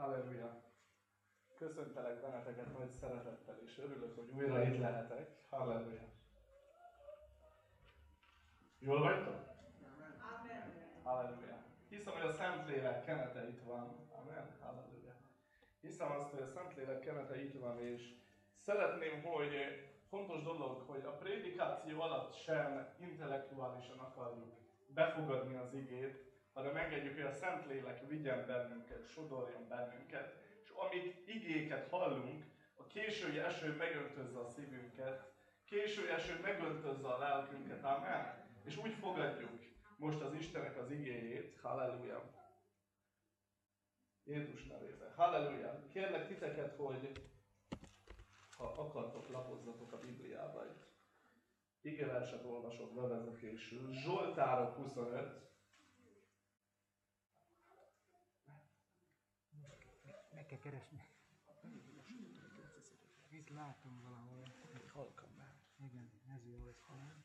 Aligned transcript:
Halleluja. 0.00 0.62
Köszöntelek 1.58 2.20
benneteket 2.20 2.78
nagy 2.78 2.90
szeretettel, 2.90 3.58
és 3.64 3.78
örülök, 3.78 4.14
hogy 4.14 4.30
újra 4.30 4.62
itt 4.62 4.78
lehetek. 4.78 5.30
Halleluja. 5.50 6.02
Jól 8.78 9.00
vagytok? 9.00 9.36
Halleluja. 11.02 11.62
Hiszem, 11.88 12.12
hogy 12.12 12.28
a 12.28 12.32
Szentlélek 12.32 13.04
kenete 13.04 13.48
itt 13.48 13.62
van. 13.62 14.08
Amen. 14.20 14.56
Halleluja. 14.60 15.14
Hiszem 15.80 16.10
azt, 16.10 16.30
hogy 16.30 16.42
a 16.42 16.46
Szentlélek 16.46 17.00
kenete 17.00 17.42
itt 17.42 17.60
van, 17.60 17.78
és 17.78 18.14
szeretném, 18.56 19.22
hogy 19.22 19.54
fontos 20.08 20.42
dolog, 20.42 20.82
hogy 20.86 21.04
a 21.04 21.16
prédikáció 21.16 22.00
alatt 22.00 22.34
sem 22.34 22.88
intellektuálisan 22.98 23.98
akarjuk 23.98 24.54
befogadni 24.94 25.56
az 25.56 25.74
igét, 25.74 26.29
hanem 26.60 26.76
engedjük, 26.76 27.14
hogy 27.14 27.24
a 27.24 27.30
Szentlélek 27.30 28.08
vigyen 28.08 28.46
bennünket, 28.46 29.08
sodorjon 29.08 29.68
bennünket, 29.68 30.34
és 30.62 30.70
amíg 30.70 31.22
igéket 31.26 31.88
hallunk, 31.88 32.44
a 32.74 32.86
késői 32.86 33.38
eső 33.38 33.76
megöntözze 33.76 34.38
a 34.38 34.48
szívünket, 34.48 35.32
késői 35.64 36.08
eső 36.08 36.40
megöntözze 36.42 37.08
a 37.08 37.18
lelkünket, 37.18 37.84
amen? 37.84 38.48
És 38.64 38.76
úgy 38.76 38.94
fogadjuk 38.94 39.60
most 39.96 40.20
az 40.20 40.34
Istenek 40.34 40.76
az 40.76 40.90
igéjét, 40.90 41.58
halleluja. 41.62 42.38
Jézus 44.24 44.66
nevében. 44.66 45.12
Halleluja. 45.14 45.86
Kérlek 45.92 46.26
titeket, 46.26 46.76
hogy 46.76 47.30
ha 48.56 48.64
akartok, 48.64 49.28
lapozzatok 49.28 49.92
a 49.92 49.98
Bibliába 49.98 50.62
egy 50.62 50.88
igeverset 51.80 52.44
olvasok 52.44 52.94
bevezetésül. 52.94 53.92
Zsoltárok 53.92 54.74
25, 54.74 55.49
kell 60.50 60.58
keresni. 60.58 61.02
Itt 63.30 63.48
látom 63.48 64.00
valahol. 64.02 64.42
Halkan 64.92 65.36
be. 65.36 65.56
Igen, 65.86 66.10
ez 66.34 66.46
jó 66.46 66.72
talán. 66.86 67.24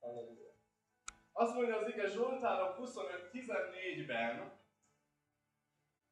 Halleluja. 0.00 0.54
Azt 1.32 1.54
mondja 1.54 1.76
az 1.78 1.88
ige 1.88 2.08
Zsoltárok 2.08 2.76
25.14-ben, 2.78 4.60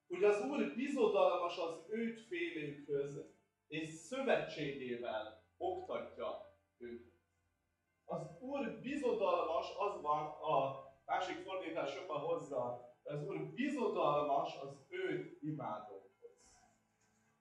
hogy 0.06 0.25
az 0.25 0.45
Úr 0.45 0.75
bizodalmas 0.75 1.58
az 1.58 1.91
őt 1.91 2.20
félőkhöz, 2.20 3.25
és 3.67 3.89
szövetségével 3.89 5.47
oktatja 5.56 6.56
őt. 6.78 7.11
Az 8.12 8.36
Úr 8.41 8.80
bizodalmas, 8.80 9.66
az 9.78 10.00
van 10.00 10.22
a 10.27 10.84
másik 11.05 11.36
fordítás 11.36 11.94
jobban 11.94 12.20
hozzá, 12.20 12.78
az 13.02 13.27
Úr 13.27 13.36
bizodalmas 13.36 14.56
az 14.60 14.86
őt 14.88 15.42
imádókhoz. 15.42 16.10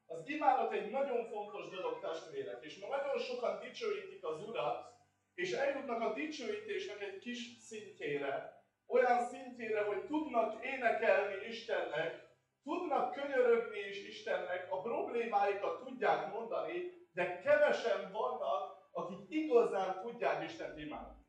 Az 0.06 0.30
imádat 0.30 0.72
egy 0.74 0.92
nagyon 0.92 1.26
fontos 1.26 1.70
dolog, 1.70 2.00
testvérek, 2.00 2.64
és 2.64 2.80
ma 2.80 2.88
nagyon 2.88 3.18
sokan 3.18 3.60
dicsőítik 3.60 4.26
az 4.26 4.48
Urat, 4.48 4.94
és 5.34 5.52
eljutnak 5.52 6.02
a 6.02 6.14
dicsőítésnek 6.14 7.02
egy 7.02 7.20
kis 7.20 7.58
szintjére, 7.60 8.64
olyan 8.88 9.20
szintjére, 9.20 9.84
hogy 9.84 10.06
tudnak 10.06 10.66
énekelni 10.66 11.48
Istennek, 11.48 12.30
tudnak 12.64 13.14
könyörögni 13.14 13.80
is 13.80 14.08
Istennek, 14.08 14.72
a 14.72 14.82
problémáikat 14.82 15.84
tudják 15.84 16.34
mondani, 16.34 16.92
de 17.14 17.40
kevesen 17.40 18.12
vannak, 18.12 18.81
akik 18.92 19.26
igazán 19.30 20.02
tudják 20.02 20.44
Istent 20.44 20.78
imádni. 20.78 21.20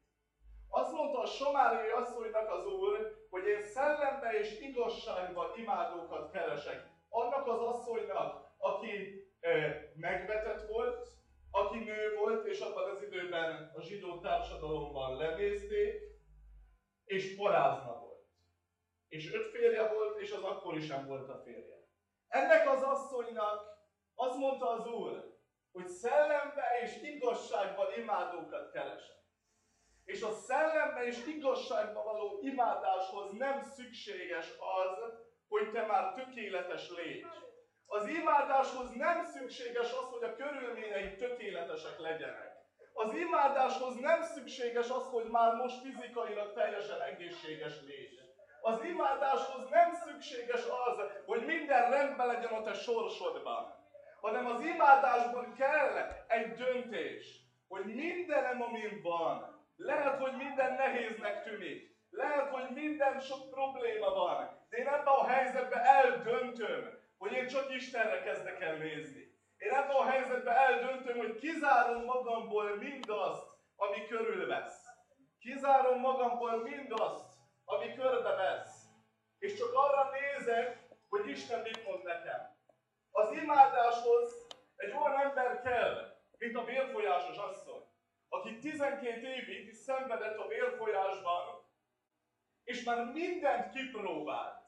Azt 0.68 0.92
mondta 0.92 1.18
a 1.20 1.26
Somáriai 1.26 1.90
asszonynak 1.90 2.50
az 2.50 2.66
Úr, 2.66 3.26
hogy 3.30 3.46
én 3.46 3.64
szellembe 3.64 4.38
és 4.38 4.60
igazságban 4.60 5.50
imádókat 5.56 6.30
keresek. 6.30 6.90
Annak 7.08 7.46
az 7.46 7.58
asszonynak, 7.58 8.54
aki 8.58 9.24
eh, 9.40 9.82
megvetett 9.94 10.68
volt, 10.68 11.06
aki 11.50 11.78
nő 11.78 12.16
volt, 12.18 12.46
és 12.46 12.60
abban 12.60 12.90
az 12.90 13.02
időben 13.02 13.72
a 13.74 13.80
zsidó 13.80 14.18
társadalomban 14.18 15.16
lenézték, 15.16 16.00
és 17.04 17.36
parázna 17.36 17.98
volt. 18.00 18.26
És 19.08 19.32
öt 19.32 19.50
férje 19.50 19.92
volt, 19.92 20.20
és 20.20 20.32
az 20.32 20.42
akkori 20.42 20.80
sem 20.80 21.06
volt 21.06 21.28
a 21.28 21.42
férje. 21.44 21.76
Ennek 22.28 22.68
az 22.68 22.82
asszonynak 22.82 23.60
azt 24.14 24.36
mondta 24.36 24.70
az 24.70 24.86
Úr, 24.86 25.31
hogy 25.72 25.88
szellembe 25.88 26.64
és 26.82 27.02
igazságban 27.02 27.86
imádókat 27.96 28.70
keresek. 28.72 29.20
És 30.04 30.22
a 30.22 30.32
szellembe 30.32 31.04
és 31.04 31.26
igazságban 31.26 32.04
való 32.04 32.38
imádáshoz 32.42 33.30
nem 33.32 33.62
szükséges 33.62 34.46
az, 34.58 35.12
hogy 35.48 35.70
te 35.70 35.86
már 35.86 36.12
tökéletes 36.12 36.90
légy. 36.90 37.26
Az 37.86 38.06
imádáshoz 38.06 38.90
nem 38.90 39.24
szükséges 39.24 39.92
az, 39.92 40.08
hogy 40.10 40.22
a 40.22 40.36
körülményei 40.36 41.16
tökéletesek 41.16 41.98
legyenek. 41.98 42.52
Az 42.92 43.14
imádáshoz 43.14 43.94
nem 43.94 44.22
szükséges 44.22 44.90
az, 44.90 45.06
hogy 45.06 45.24
már 45.24 45.54
most 45.54 45.82
fizikailag 45.82 46.52
teljesen 46.52 47.00
egészséges 47.00 47.80
légy. 47.86 48.20
Az 48.60 48.84
imádáshoz 48.84 49.68
nem 49.68 49.92
szükséges 49.92 50.64
az, 50.64 50.98
hogy 51.26 51.44
minden 51.44 51.90
rendben 51.90 52.26
legyen 52.26 52.52
a 52.52 52.62
te 52.62 52.74
sorsodban, 52.74 53.81
hanem 54.22 54.46
az 54.46 54.64
imádásban 54.64 55.54
kell 55.54 55.96
egy 56.28 56.52
döntés, 56.54 57.40
hogy 57.68 57.84
mindenem, 57.84 58.62
amin 58.62 59.00
van, 59.02 59.64
lehet, 59.76 60.20
hogy 60.20 60.36
minden 60.36 60.74
nehéznek 60.74 61.42
tűnik, 61.42 61.96
lehet, 62.10 62.48
hogy 62.48 62.70
minden 62.74 63.20
sok 63.20 63.50
probléma 63.50 64.10
van, 64.14 64.66
de 64.68 64.76
én 64.76 64.86
ebben 64.86 65.14
a 65.14 65.26
helyzetben 65.26 65.84
eldöntöm, 65.84 67.00
hogy 67.18 67.32
én 67.32 67.46
csak 67.46 67.74
Istenre 67.74 68.22
kezdek 68.22 68.60
el 68.60 68.76
nézni. 68.76 69.30
Én 69.56 69.72
ebben 69.72 69.96
a 69.96 70.10
helyzetben 70.10 70.56
eldöntöm, 70.56 71.16
hogy 71.16 71.38
kizárom 71.38 72.04
magamból 72.04 72.76
mindazt, 72.76 73.46
ami 73.76 74.06
körülvesz. 74.06 74.84
Kizárom 75.38 76.00
magamból 76.00 76.62
mindazt, 76.62 77.34
ami 77.64 77.94
körbevesz. 77.94 78.84
És 79.38 79.54
csak 79.54 79.72
arra 79.74 80.10
nézek, 80.10 80.88
hogy 81.08 81.28
Isten 81.28 81.60
mit 81.60 81.86
mond 81.86 82.02
nekem. 82.02 82.51
Az 83.12 83.32
imádáshoz 83.32 84.46
egy 84.76 84.90
olyan 84.90 85.20
ember 85.20 85.62
kell, 85.62 86.16
mint 86.38 86.56
a 86.56 86.64
vérfolyásos 86.64 87.36
asszony, 87.36 87.82
aki 88.28 88.58
12 88.58 89.26
évig 89.26 89.74
szenvedett 89.74 90.38
a 90.38 90.46
vérfolyásban, 90.46 91.44
és 92.64 92.84
már 92.84 93.04
mindent 93.04 93.72
kipróbált. 93.72 94.60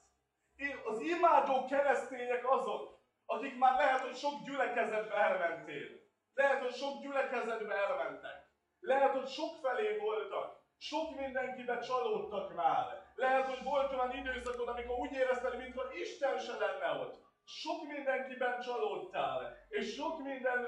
Az 0.84 1.00
imádó 1.00 1.64
keresztények 1.64 2.50
azok, 2.50 3.02
akik 3.26 3.58
már 3.58 3.76
lehet, 3.76 4.00
hogy 4.00 4.16
sok 4.16 4.42
gyülekezetbe 4.44 5.14
elmentél. 5.14 6.02
Lehet, 6.34 6.62
hogy 6.62 6.74
sok 6.74 7.00
gyülekezetbe 7.00 7.74
elmentek. 7.74 8.48
Lehet, 8.80 9.12
hogy 9.12 9.28
sok 9.28 9.56
felé 9.62 9.98
voltak. 9.98 10.62
Sok 10.76 11.16
mindenkibe 11.16 11.78
csalódtak 11.78 12.54
már. 12.54 13.12
Lehet, 13.14 13.46
hogy 13.46 13.62
volt 13.62 13.92
olyan 13.92 14.16
időszakod, 14.16 14.68
amikor 14.68 14.98
úgy 14.98 15.12
érezted, 15.12 15.56
mintha 15.56 15.92
Isten 15.92 16.38
se 16.38 16.56
lenne 16.56 17.00
ott. 17.00 17.23
Sok 17.44 17.86
mindenkiben 17.86 18.60
csalódtál, 18.60 19.56
és 19.68 19.94
sok 19.94 20.22
minden 20.22 20.66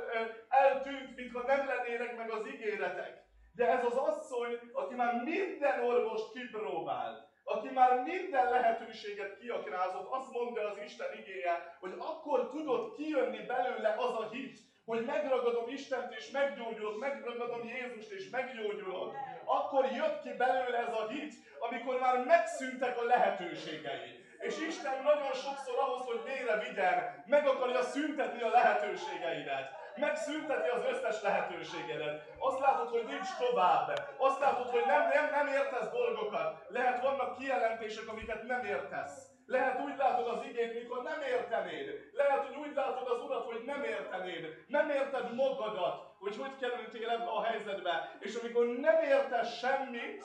eltűnt, 0.49 1.17
mintha 1.17 1.43
nem 1.47 1.67
lennének 1.67 2.17
meg 2.17 2.31
az 2.31 2.47
ígéretek. 2.47 3.25
De 3.55 3.69
ez 3.69 3.85
az 3.85 3.97
asszony, 3.97 4.59
aki 4.73 4.95
már 4.95 5.23
minden 5.23 5.85
orvost 5.85 6.33
kipróbált, 6.33 7.29
aki 7.45 7.69
már 7.69 8.03
minden 8.03 8.51
lehetőséget 8.51 9.39
kiaknázott, 9.39 10.09
azt 10.11 10.31
mondja 10.31 10.69
az 10.69 10.79
Isten 10.85 11.19
igéje, 11.19 11.77
hogy 11.81 11.95
akkor 11.99 12.51
tudott 12.51 12.97
kijönni 12.97 13.47
belőle 13.47 13.95
az 13.99 14.15
a 14.15 14.29
hit, 14.33 14.59
hogy 14.85 15.05
megragadom 15.05 15.69
Istent 15.69 16.15
és 16.15 16.31
meggyógyulok, 16.31 16.99
megragadom 16.99 17.69
Jézust 17.69 18.11
és 18.11 18.29
meggyógyulok. 18.31 19.15
Akkor 19.45 19.85
jött 19.85 20.23
ki 20.23 20.33
belőle 20.33 20.79
ez 20.79 20.95
a 20.95 21.09
hit, 21.09 21.35
amikor 21.59 22.01
már 22.01 22.25
megszűntek 22.25 22.99
a 22.99 23.05
lehetőségei. 23.05 24.25
És 24.47 24.59
Isten 24.69 25.03
nagyon 25.03 25.33
sokszor 25.33 25.79
ahhoz, 25.79 26.05
hogy 26.05 26.21
mélyre 26.27 26.57
vigyen, 26.67 27.25
meg 27.27 27.47
akarja 27.47 27.83
szüntetni 27.83 28.43
a 28.43 28.49
lehetőségeidet. 28.49 29.67
Megszünteti 29.97 30.69
az 30.69 30.85
összes 30.93 31.23
lehetőségedet. 31.23 32.23
Azt 32.39 32.61
látod, 32.61 32.89
hogy 32.89 33.05
nincs 33.05 33.29
tovább. 33.39 33.89
Azt 34.19 34.41
látod, 34.41 34.69
hogy 34.71 34.85
nem, 34.87 35.09
nem, 35.09 35.31
nem 35.31 35.47
értesz 35.47 35.91
dolgokat. 35.91 36.65
Lehet 36.69 37.03
vannak 37.03 37.39
kijelentések, 37.39 38.09
amiket 38.09 38.43
nem 38.43 38.65
értesz. 38.65 39.15
Lehet 39.47 39.81
úgy 39.81 39.97
látod 39.97 40.27
az 40.29 40.45
igét, 40.45 40.75
mikor 40.75 41.03
nem 41.03 41.21
értenéd. 41.23 41.87
Lehet, 42.13 42.47
hogy 42.47 42.57
úgy 42.57 42.75
látod 42.75 43.09
az 43.09 43.23
Urat, 43.23 43.45
hogy 43.45 43.63
nem 43.65 43.83
értenéd. 43.83 44.65
Nem 44.67 44.91
érted 44.91 45.35
magadat, 45.35 46.15
hogy 46.19 46.37
hogy 46.37 46.57
kerültél 46.61 47.11
ebbe 47.11 47.31
a 47.31 47.43
helyzetbe. 47.43 48.17
És 48.21 48.35
amikor 48.35 48.67
nem 48.67 49.03
értesz 49.03 49.59
semmit, 49.59 50.25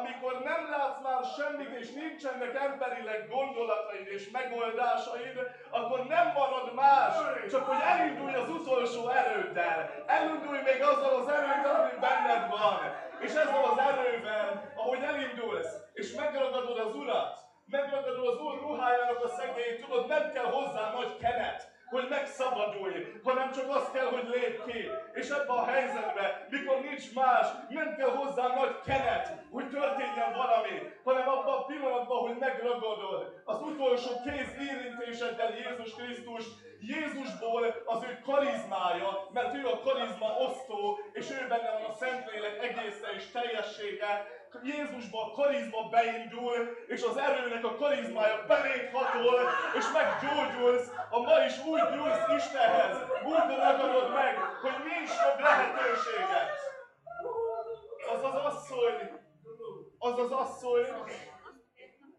amikor 0.00 0.32
nem 0.50 0.62
látsz 0.70 1.02
már 1.02 1.22
semmit, 1.36 1.72
és 1.80 1.88
nincsenek 1.92 2.54
emberileg 2.54 3.28
gondolataid 3.28 4.06
és 4.06 4.30
megoldásaid, 4.30 5.36
akkor 5.70 6.00
nem 6.06 6.26
marad 6.34 6.74
más, 6.74 7.14
csak 7.50 7.64
hogy 7.66 7.82
elindulj 7.92 8.34
az 8.34 8.48
utolsó 8.48 9.08
erőddel. 9.08 9.78
Elindulj 10.06 10.60
még 10.62 10.82
azzal 10.82 11.14
az 11.20 11.28
erőddel, 11.28 11.74
ami 11.80 11.94
benned 12.00 12.48
van. 12.48 12.78
És 13.20 13.30
ezzel 13.30 13.64
az 13.72 13.78
erővel, 13.78 14.72
ahogy 14.76 15.02
elindulsz, 15.02 15.72
és 15.92 16.14
megragadod 16.14 16.78
az 16.78 16.94
Urat, 16.94 17.38
megragadod 17.66 18.26
az 18.26 18.40
Úr 18.40 18.60
ruhájának 18.60 19.24
a 19.24 19.28
szegélyét, 19.28 19.80
tudod, 19.80 20.06
nem 20.06 20.32
kell 20.32 20.44
hozzá 20.44 20.92
nagy 20.92 21.16
kenet, 21.16 21.68
hogy 21.90 22.06
megszabadulj, 22.08 23.06
hanem 23.24 23.52
csak 23.52 23.68
az 23.68 23.90
kell, 23.92 24.06
hogy 24.06 24.28
lép 24.28 24.64
ki. 24.64 24.90
És 25.12 25.28
ebben 25.28 25.56
a 25.56 25.64
helyzetben, 25.64 26.46
nincs 27.00 27.14
más, 27.14 27.46
nem 27.68 27.96
kell 27.96 28.10
hozzá 28.10 28.46
nagy 28.46 28.74
kenet, 28.84 29.26
hogy 29.50 29.68
történjen 29.68 30.32
valami, 30.36 30.76
hanem 31.04 31.28
abban 31.28 31.58
a 31.58 31.64
pillanatban, 31.64 32.18
hogy 32.18 32.36
megragadod 32.38 33.42
az 33.44 33.60
utolsó 33.60 34.10
kéz 34.24 34.50
érintéseddel 34.68 35.52
Jézus 35.54 35.94
Krisztus, 35.94 36.44
Jézusból 36.80 37.82
az 37.84 38.02
ő 38.02 38.20
karizmája, 38.24 39.28
mert 39.32 39.54
ő 39.54 39.66
a 39.66 39.80
karizma 39.80 40.28
osztó, 40.46 40.98
és 41.12 41.30
ő 41.30 41.46
benne 41.48 41.70
van 41.72 41.90
a 41.90 41.92
Szentlélek 41.92 42.62
egésze 42.62 43.08
és 43.16 43.30
teljessége, 43.30 44.26
Jézusban 44.62 45.28
a 45.28 45.32
karizma 45.32 45.88
beindul, 45.90 46.56
és 46.86 47.02
az 47.02 47.16
erőnek 47.16 47.64
a 47.64 47.76
karizmája 47.76 48.44
beléd 48.46 48.90
hatol, 48.92 49.40
és 49.78 49.84
meggyógyulsz, 49.92 50.88
a 51.10 51.18
ma 51.20 51.44
is 51.44 51.58
úgy 51.64 51.82
nyúlsz 51.94 52.26
Istenhez, 52.36 52.96
úgy 53.24 53.56
ragadod 53.56 54.12
meg, 54.12 54.34
hogy 54.62 54.76
nincs 54.88 55.10
jobb 55.24 55.40
lehetőséget. 55.40 56.69
Az 58.30 58.44
asszony, 58.44 59.10
az 59.98 60.18
az 60.18 60.30
asszony, 60.30 60.86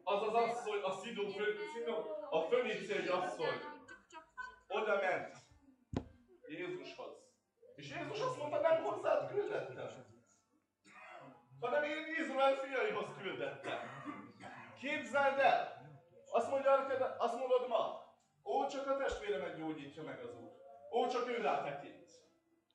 az 0.04 0.22
az 0.22 0.34
asszony, 0.34 0.82
a 0.82 0.92
Szidó, 0.92 1.30
Szidó 1.74 1.96
a 2.30 2.42
föníciai 2.42 3.08
asszony, 3.08 3.60
oda 4.68 4.96
ment 4.96 5.36
Jézushoz. 6.48 7.12
És 7.76 7.90
Jézus 7.90 8.20
azt 8.22 8.38
mondta, 8.38 8.60
nem 8.60 8.84
hozzád 8.84 9.32
küldettem, 9.32 9.90
hanem 11.60 11.84
én 11.84 12.06
Izrael 12.20 12.56
fiaihoz 12.56 13.08
küldettem. 13.22 13.80
Képzeld 14.80 15.40
el! 15.40 15.82
Azt, 16.32 16.50
mondja, 16.50 16.72
azt 17.18 17.38
mondod 17.38 17.68
ma, 17.68 18.04
ó, 18.44 18.68
csak 18.68 18.88
a 18.88 18.98
testvéremet 18.98 19.58
gyógyítja 19.58 20.04
meg 20.04 20.20
az 20.20 20.36
Úr. 20.36 20.52
Ó, 20.92 21.08
csak 21.08 21.28
ő 21.28 21.42
rá 21.42 21.64
tekint. 21.64 22.10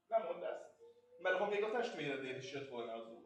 Nem 0.06 0.22
mondd 0.22 0.44
ezt. 0.44 0.74
Mert 1.18 1.38
ha 1.38 1.46
még 1.46 1.62
a 1.62 1.70
testvéredért 1.70 2.42
is 2.42 2.52
jött 2.52 2.68
volna 2.68 2.92
az 2.92 3.06
Úr. 3.06 3.24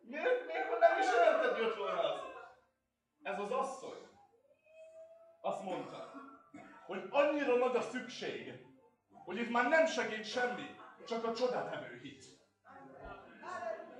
Miért 0.00 0.46
még 0.46 0.64
ha 0.64 0.78
nem 0.78 0.98
is 0.98 1.06
érted 1.06 1.58
jött 1.58 1.76
volna 1.76 2.12
az 2.12 2.20
Úr? 2.20 2.36
Ez 3.22 3.38
az 3.38 3.50
asszony. 3.50 4.08
Azt 5.58 5.66
mondta, 5.66 6.12
hogy 6.86 7.02
annyira 7.10 7.56
nagy 7.56 7.76
a 7.76 7.82
szükség, 7.82 8.52
hogy 9.24 9.36
itt 9.36 9.50
már 9.50 9.68
nem 9.68 9.86
segít 9.86 10.24
semmi, 10.24 10.76
csak 11.06 11.24
a 11.24 11.34
csodatevő 11.34 11.98
hit. 12.02 12.24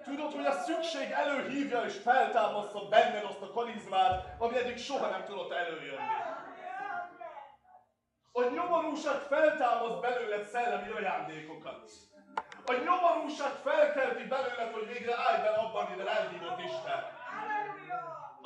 Tudod, 0.04 0.32
hogy 0.32 0.46
a 0.46 0.52
szükség 0.52 1.10
előhívja 1.10 1.84
és 1.84 1.94
feltámasztja 1.94 2.88
benned 2.88 3.24
azt 3.24 3.42
a 3.42 3.50
karizmát, 3.50 4.34
ami 4.38 4.56
eddig 4.56 4.78
soha 4.78 5.08
nem 5.10 5.24
tudott 5.24 5.52
előjönni. 5.52 6.06
A 8.32 8.42
nyomorúság 8.42 9.20
feltámaszt 9.20 10.00
belőled 10.00 10.44
szellemi 10.44 10.90
ajándékokat. 10.90 11.90
A 12.66 12.72
nyomorúság 12.72 13.50
felkelti 13.50 14.24
belőled, 14.24 14.72
hogy 14.72 14.86
végre 14.86 15.14
állj 15.16 15.42
be 15.42 15.48
abban, 15.48 15.90
mivel 15.90 16.08
elhívott 16.08 16.60
Isten. 16.60 17.17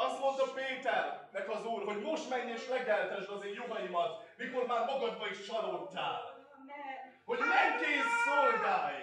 Azt 0.06 0.20
mondta 0.20 0.44
Péternek 0.54 1.49
az 1.50 1.64
Úr, 1.64 1.82
hogy 1.84 2.00
most 2.00 2.28
menj 2.28 2.50
és 2.50 2.69
legeltesd 2.69 3.31
az 3.31 3.44
én 3.44 3.54
jogaimat, 3.54 4.25
mikor 4.37 4.66
már 4.66 4.84
magadba 4.84 5.28
is 5.28 5.40
csalódtál. 5.40 6.20
Hogy 7.25 7.38
kész 7.81 8.14
szolgálj! 8.26 9.00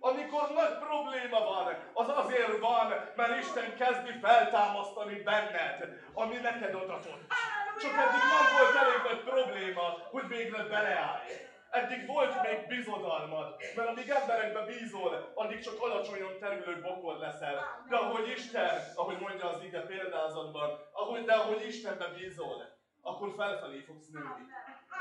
Amikor 0.00 0.50
nagy 0.54 0.78
probléma 0.78 1.40
van, 1.44 1.66
az 1.92 2.08
azért 2.08 2.58
van, 2.58 2.86
mert 3.16 3.38
Isten 3.40 3.76
kezdi 3.76 4.12
feltámasztani 4.20 5.22
benned, 5.22 6.00
ami 6.12 6.36
neked 6.36 6.74
adatott. 6.74 7.32
Csak 7.80 7.92
eddig 7.92 8.24
nem 8.34 8.46
volt 8.56 8.76
elég 8.76 9.00
nagy 9.04 9.22
probléma, 9.22 9.86
hogy 10.10 10.28
végre 10.28 10.62
beleállj. 10.62 11.49
Eddig 11.70 12.06
volt 12.06 12.42
még 12.42 12.66
bizodalmad, 12.66 13.56
mert 13.76 13.88
amíg 13.88 14.08
emberekbe 14.08 14.64
bízol, 14.64 15.32
addig 15.34 15.60
csak 15.60 15.80
alacsonyan 15.80 16.38
terülő 16.38 16.80
bokor 16.80 17.16
leszel. 17.16 17.84
De 17.88 17.96
ahogy 17.96 18.28
Isten, 18.28 18.80
ahogy 18.94 19.18
mondja 19.18 19.48
az 19.48 19.62
ige 19.62 19.80
példázatban, 19.80 20.88
ahogy, 20.92 21.24
de 21.24 21.32
ahogy 21.32 21.66
Istenbe 21.66 22.08
bízol, 22.08 22.78
akkor 23.00 23.32
felfelé 23.36 23.80
fogsz 23.80 24.08
nőni. 24.08 24.46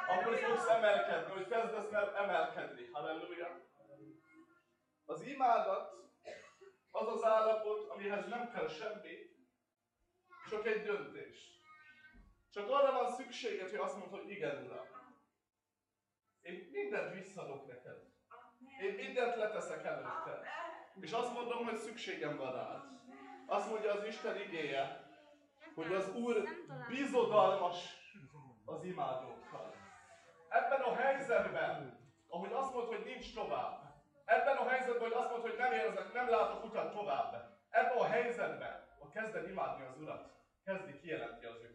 Akkor 0.08 0.36
fogsz 0.36 0.70
emelkedni, 0.70 1.32
hogy 1.32 1.48
kezdesz 1.48 1.92
emelkedni. 2.16 2.90
Halleluja. 2.92 3.68
Az 5.06 5.22
imádat 5.22 5.94
az 6.92 7.08
az 7.08 7.24
állapot, 7.24 7.90
amihez 7.90 8.28
nem 8.28 8.52
kell 8.52 8.68
semmi, 8.68 9.18
csak 10.50 10.68
egy 10.68 10.84
döntés. 10.84 11.38
Csak 12.52 12.70
arra 12.70 12.92
van 12.92 13.12
szükséged, 13.12 13.70
hogy 13.70 13.80
azt 13.80 13.98
mondod, 13.98 14.20
hogy 14.20 14.32
igen, 14.32 14.66
Uram. 14.66 14.89
Én 16.42 16.70
mindent 16.72 17.14
visszadok 17.14 17.68
neked. 17.68 17.98
Én 18.82 18.94
mindent 18.94 19.36
leteszek 19.36 19.86
előtted. 19.86 20.44
És 21.02 21.12
azt 21.12 21.34
mondom, 21.34 21.64
hogy 21.66 21.78
szükségem 21.78 22.38
van 22.38 22.52
rád. 22.52 22.82
Azt 23.46 23.70
mondja 23.70 23.94
az 23.94 24.06
Isten 24.06 24.42
igéje, 24.42 25.10
hogy 25.76 25.94
az 25.94 26.16
Úr 26.16 26.44
bizodalmas 26.88 27.98
az 28.66 28.84
imádókkal. 28.84 29.76
Ebben 30.50 30.82
a 30.82 30.96
helyzetben, 30.96 32.00
ahogy 32.28 32.52
azt 32.52 32.74
mondta, 32.74 32.96
hogy 32.96 33.06
nincs 33.06 33.34
tovább, 33.34 33.90
Ebben 34.36 34.58
a 34.58 34.70
helyzetben, 34.70 35.02
hogy 35.02 35.18
azt 35.22 35.30
mondta, 35.30 35.50
hogy 35.50 35.58
nem 35.58 35.72
érzek, 35.72 36.14
nem 36.14 36.30
látok 36.30 36.64
utat 36.64 36.94
tovább. 36.94 37.32
Ebben 37.70 37.98
a 37.98 38.06
helyzetben, 38.06 38.88
ha 39.00 39.10
kezded 39.10 39.50
imádni 39.50 39.86
az 39.86 40.02
Urat, 40.02 40.32
kezdi 40.66 41.00
kijelenti 41.00 41.46
az 41.46 41.62
ő. 41.62 41.69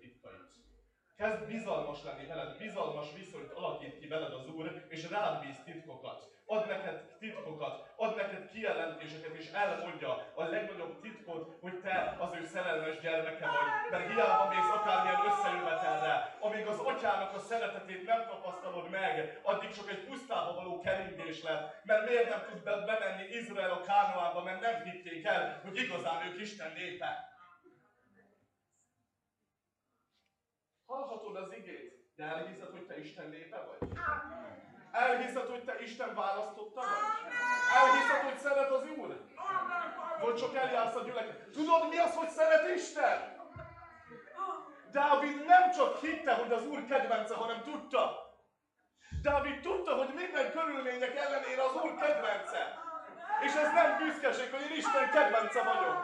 Kezd 1.17 1.47
bizalmas 1.47 2.03
lenni 2.03 2.27
veled, 2.27 2.57
bizalmas 2.57 3.13
viszonyt 3.17 3.53
alakít 3.53 3.99
ki 3.99 4.07
veled 4.07 4.33
az 4.33 4.49
Úr, 4.49 4.87
és 4.89 5.11
rád 5.11 5.41
bíz 5.41 5.63
titkokat 5.65 6.35
ad 6.47 6.67
neked 6.67 7.01
titkokat, 7.19 7.93
ad 7.97 8.17
neked 8.17 8.51
kijelentéseket, 8.53 9.35
és 9.35 9.51
elmondja 9.53 10.33
a 10.35 10.45
legnagyobb 10.45 11.01
titkot, 11.01 11.59
hogy 11.61 11.81
te 11.81 12.17
az 12.19 12.31
ő 12.41 12.45
szerelmes 12.45 13.01
gyermeke 13.01 13.47
vagy. 13.47 13.91
Mert 13.91 14.13
hiába 14.13 14.49
mész 14.49 14.71
akármilyen 14.75 15.27
összejövetelre, 15.27 16.37
amíg 16.41 16.67
az 16.67 16.79
atyának 16.79 17.35
a 17.35 17.39
szeretetét 17.39 18.07
nem 18.07 18.27
tapasztalod 18.27 18.91
meg, 18.91 19.41
addig 19.43 19.71
csak 19.71 19.91
egy 19.91 20.05
pusztába 20.05 20.55
való 20.55 20.81
keringés 20.81 21.43
lett. 21.43 21.81
Mert 21.85 22.09
miért 22.09 22.29
nem 22.29 22.43
tud 22.49 22.63
bemenni 22.63 23.25
Izrael 23.31 23.71
a 23.71 23.81
Kánoánba, 23.81 24.43
mert 24.43 24.61
nem 24.61 24.83
hitték 24.83 25.25
el, 25.25 25.61
hogy 25.65 25.79
igazán 25.79 26.27
ők 26.27 26.41
Isten 26.41 26.73
népe. 26.77 27.34
Hallhatod 30.95 31.37
az 31.37 31.53
igét, 31.53 31.93
de 32.17 32.25
elhiszed, 32.25 32.71
hogy 32.71 32.87
te 32.87 32.99
Isten 32.99 33.29
népe 33.29 33.67
vagy? 33.69 33.89
Elhiszed, 34.93 35.49
hogy 35.49 35.65
te 35.65 35.81
Isten 35.81 36.15
választotta 36.15 36.81
vagy? 36.81 37.33
Elhiszed, 37.79 38.21
hogy 38.23 38.39
szeret 38.39 38.71
az 38.71 38.83
Úr? 38.97 39.21
Vagy 40.21 40.35
csak 40.35 40.55
eljársz 40.55 40.95
a 40.95 41.03
gyülekezet? 41.03 41.51
Tudod 41.51 41.89
mi 41.89 41.99
az, 41.99 42.15
hogy 42.15 42.29
szeret 42.29 42.75
Isten? 42.77 43.19
Dávid 44.91 45.45
nem 45.47 45.71
csak 45.71 45.99
hitte, 45.99 46.35
hogy 46.35 46.53
az 46.53 46.67
Úr 46.67 46.85
kedvence, 46.85 47.35
hanem 47.35 47.63
tudta. 47.63 48.33
Dávid 49.23 49.61
tudta, 49.61 49.95
hogy 49.97 50.15
minden 50.15 50.53
körülmények 50.53 51.17
ellenére 51.17 51.63
az 51.63 51.75
Úr 51.75 51.95
kedvence. 51.95 52.83
És 53.45 53.55
ez 53.55 53.73
nem 53.73 53.97
büszkeség, 53.99 54.51
hogy 54.51 54.71
én 54.71 54.77
Isten 54.77 55.11
kedvence 55.11 55.63
vagyok 55.63 55.97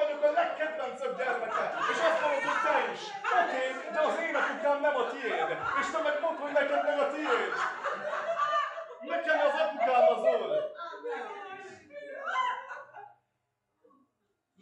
vagyok 0.00 0.22
a 0.22 0.30
legkedvencebb 0.40 1.16
gyermeke, 1.18 1.64
és 1.90 1.98
azt 2.08 2.20
mondod, 2.22 2.42
hogy 2.48 2.60
te 2.66 2.74
is. 2.92 3.02
Oké, 3.40 3.64
de 3.94 4.00
az 4.08 4.16
én 4.26 4.34
apukám 4.40 4.80
nem 4.80 4.96
a 5.02 5.04
tiéd, 5.12 5.48
és 5.80 5.86
te 5.92 5.98
meg 6.06 6.16
mondd, 6.20 6.52
neked 6.52 6.82
meg 6.88 6.98
a 7.04 7.08
tiéd. 7.14 7.52
Nekem 9.14 9.38
az 9.46 9.54
apukám 9.64 10.06
az 10.14 10.22
Úr. 10.32 10.50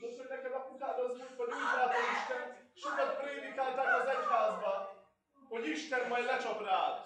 Most, 0.02 0.16
hogy 0.20 0.28
neked 0.28 0.52
apukád 0.52 0.98
az 0.98 1.12
vagy 1.36 1.50
úgy 1.58 1.72
látod 1.76 2.04
Isten, 2.16 2.42
sokat 2.74 3.16
prédikálták 3.20 4.00
az 4.00 4.08
egyházba, 4.08 4.72
hogy 5.48 5.68
Isten 5.68 6.08
majd 6.08 6.24
lecsap 6.24 6.60
rád, 6.64 6.96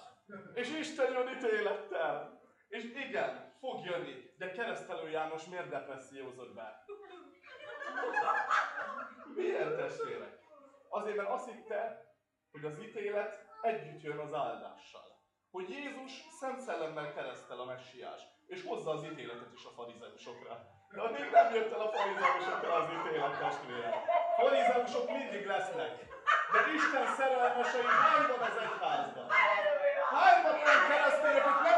és 0.54 0.68
Isten 0.68 1.12
jön 1.12 1.28
ítélettel. 1.28 2.38
És 2.68 2.84
igen, 2.84 3.54
fog 3.60 3.84
jönni, 3.84 4.30
de 4.38 4.50
keresztelő 4.50 5.10
János 5.10 5.44
miért 5.44 5.68
depressziózott 5.68 6.54
be? 6.54 6.84
Miért 9.35 9.76
testvérek? 9.76 10.38
Azért, 10.88 11.16
mert 11.16 11.28
azt 11.28 11.49
hitte, 11.50 12.11
hogy 12.50 12.64
az 12.64 12.78
ítélet 12.78 13.32
együtt 13.62 14.02
jön 14.02 14.18
az 14.18 14.35
áldással. 14.35 15.09
Hogy 15.50 15.68
Jézus 15.68 16.12
szent 16.40 16.61
szellemmel 16.61 17.12
keresztel 17.14 17.61
a 17.61 17.64
messiás, 17.64 18.20
és 18.47 18.64
hozza 18.64 18.90
az 18.90 19.04
ítéletet 19.04 19.52
is 19.54 19.64
a 19.64 19.70
farizeusokra. 19.76 20.54
De 20.94 21.00
addig 21.00 21.30
nem 21.30 21.54
jött 21.54 21.73
el 21.73 21.80
a 21.80 21.90
farizeusokra 21.92 22.75
az 22.75 22.88
ítélet 22.92 23.38
testvére. 23.38 24.04
Farizeusok 24.37 25.11
mindig 25.11 25.47
lesznek. 25.47 25.92
De 26.52 26.61
Isten 26.75 27.06
szerelmesei 27.16 27.87
hány 28.00 28.26
van 28.30 28.49
az 28.49 28.56
egyházban? 28.64 29.26
Hány 30.14 30.42
van 30.42 30.54
olyan 30.54 30.82
keresztények, 30.88 31.42
hogy 31.42 31.70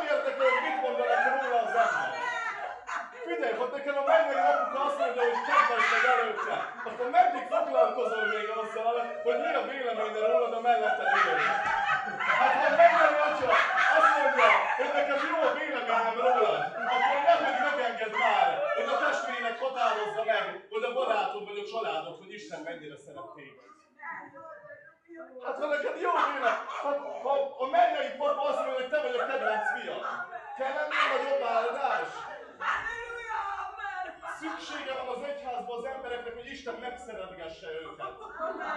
minden, 3.42 3.60
hogy 3.60 3.70
nekem 3.76 3.96
a 4.02 4.04
megveri 4.10 4.42
apuka 4.50 4.78
azt 4.86 4.98
mondja, 4.98 5.22
hogy 5.28 5.38
nem 5.48 5.62
vagy 5.70 5.84
meg 5.94 6.04
előtte, 6.14 6.56
akkor 6.88 7.06
meddig 7.18 7.44
foglalkozol 7.52 8.24
még 8.34 8.48
azzal, 8.60 8.96
hogy 9.26 9.36
mi 9.42 9.50
a 9.60 9.62
véleménye 9.70 10.22
rólad 10.30 10.52
a 10.58 10.60
mellette 10.66 11.04
ülő? 11.16 11.36
Hát 12.38 12.52
ha 12.62 12.68
megveri 12.82 13.18
atya 13.26 13.50
azt 13.96 14.10
mondja, 14.18 14.48
hogy 14.78 14.90
nekem 14.98 15.20
jó 15.30 15.38
a 15.48 15.52
véleményem 15.58 16.16
rólad, 16.26 16.62
akkor 16.94 17.18
nem, 17.28 17.38
hogy 17.46 17.58
megenged 17.68 18.12
már, 18.24 18.48
hogy 18.76 18.88
a 18.94 18.96
testvének 19.02 19.56
határozza 19.62 20.22
meg, 20.32 20.44
hogy 20.72 20.84
a 20.88 20.92
barátod 20.98 21.44
vagy 21.48 21.60
a 21.62 21.70
családod, 21.70 22.16
hogy 22.20 22.32
Isten 22.38 22.60
mennyire 22.68 22.98
szeret 23.04 23.28
téged. 23.36 23.70
Hát 25.44 25.56
ha 25.60 25.66
neked 25.74 25.96
jó 26.06 26.12
véle, 26.28 26.52
ha, 26.82 26.90
ha 27.24 27.32
a 27.64 27.66
mennyei 27.76 28.10
pap 28.18 28.38
azt 28.48 28.58
mondja, 28.58 28.78
hogy 28.80 28.88
te 28.92 28.98
vagy 29.04 29.16
a 29.20 29.26
kedvenc 29.26 29.66
fia, 29.74 29.96
te 30.58 30.66
nem 30.76 30.88
áldás, 31.56 31.91
az 35.78 35.84
embereknek, 35.94 36.34
hogy 36.34 36.50
Isten 36.56 36.76
megszeretgesse 36.86 37.68
őket. 37.84 38.14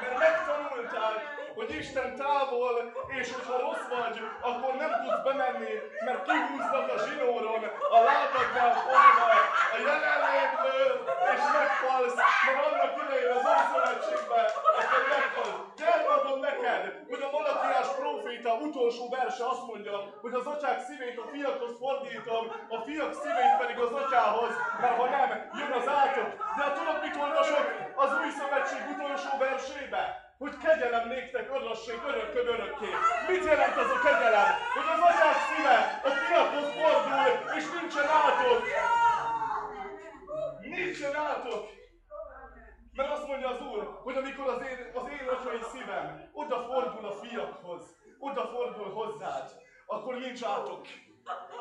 Mert 0.02 0.18
megtanulták, 0.26 1.18
hogy 1.58 1.70
Isten 1.82 2.16
távol, 2.16 2.76
és 3.20 3.28
hogyha 3.36 3.58
rossz 3.66 3.88
vagy, 3.96 4.18
akkor 4.50 4.74
nem 4.84 4.92
tudsz 5.04 5.24
bemenni, 5.28 5.74
mert 6.06 6.24
kihúznak 6.28 6.88
a 6.96 6.98
zsinóron, 7.06 7.64
a 7.96 8.00
lábadnál 8.10 8.74
fogva, 8.84 9.28
a 9.76 9.78
jelenlétből, 9.88 10.90
és 11.34 11.44
meghalsz, 11.60 12.18
mert 12.46 12.60
annak 12.66 12.92
idején 13.04 13.32
az 13.38 13.46
Ószövetségben, 13.54 14.46
akkor 14.80 15.02
meghalsz. 15.16 15.64
De 15.78 15.86
elmondom 15.94 16.40
neked, 16.48 16.84
hogy 17.10 17.22
a 17.28 17.30
Malakiás 17.36 17.90
proféta 18.46 18.66
utolsó 18.68 19.10
verse 19.10 19.44
azt 19.54 19.66
mondja, 19.72 19.96
hogy 20.22 20.34
az 20.34 20.46
atyák 20.46 20.80
szívét 20.88 21.18
a 21.24 21.28
fiakhoz 21.32 21.74
fordítom, 21.82 22.44
a 22.76 22.78
fiak 22.86 23.14
szívét 23.22 23.56
pedig 23.62 23.78
az 23.86 23.92
atyához, 24.02 24.54
mert 24.82 24.98
ha 25.00 25.06
nem, 25.18 25.30
jön 25.60 25.74
az 25.80 25.88
átok. 26.02 26.30
De 26.56 26.62
hát 26.64 26.76
tudod, 26.78 26.98
mit 27.06 27.16
olvasok 27.24 27.66
az 28.04 28.12
új 28.20 28.30
szövetség 28.40 28.82
utolsó 28.94 29.32
versébe? 29.46 30.04
Hogy 30.42 30.56
kegyelem 30.64 31.08
néktek 31.08 31.48
örösség 31.58 32.00
örökkön 32.10 32.48
örökké. 32.56 32.90
Mit 33.30 33.46
jelent 33.50 33.78
az 33.84 33.92
a 33.96 34.00
kegyelem? 34.06 34.50
Hogy 34.76 34.90
az 34.96 35.02
atyák 35.10 35.38
szíve 35.48 35.78
a 36.08 36.10
fiakhoz 36.22 36.68
fordul, 36.78 37.28
és 37.58 37.66
nincsen 37.76 38.08
átok. 38.24 38.62
Nincsen 40.76 41.16
átok. 41.30 41.64
Mert 42.98 43.12
azt 43.12 43.28
mondja 43.28 43.50
az 43.50 43.62
Úr, 43.72 43.84
hogy 44.04 44.16
amikor 44.16 44.48
az 44.54 44.62
én, 44.70 44.80
az 45.00 45.06
én 45.16 45.28
atyai 45.36 45.62
szívem 45.72 46.06
odafordul 46.34 47.06
a 47.06 47.12
fiakhoz, 47.12 47.95
odafordul 48.20 48.90
hozzád, 48.94 49.52
akkor 49.86 50.14
nincs 50.16 50.44
átok. 50.44 50.86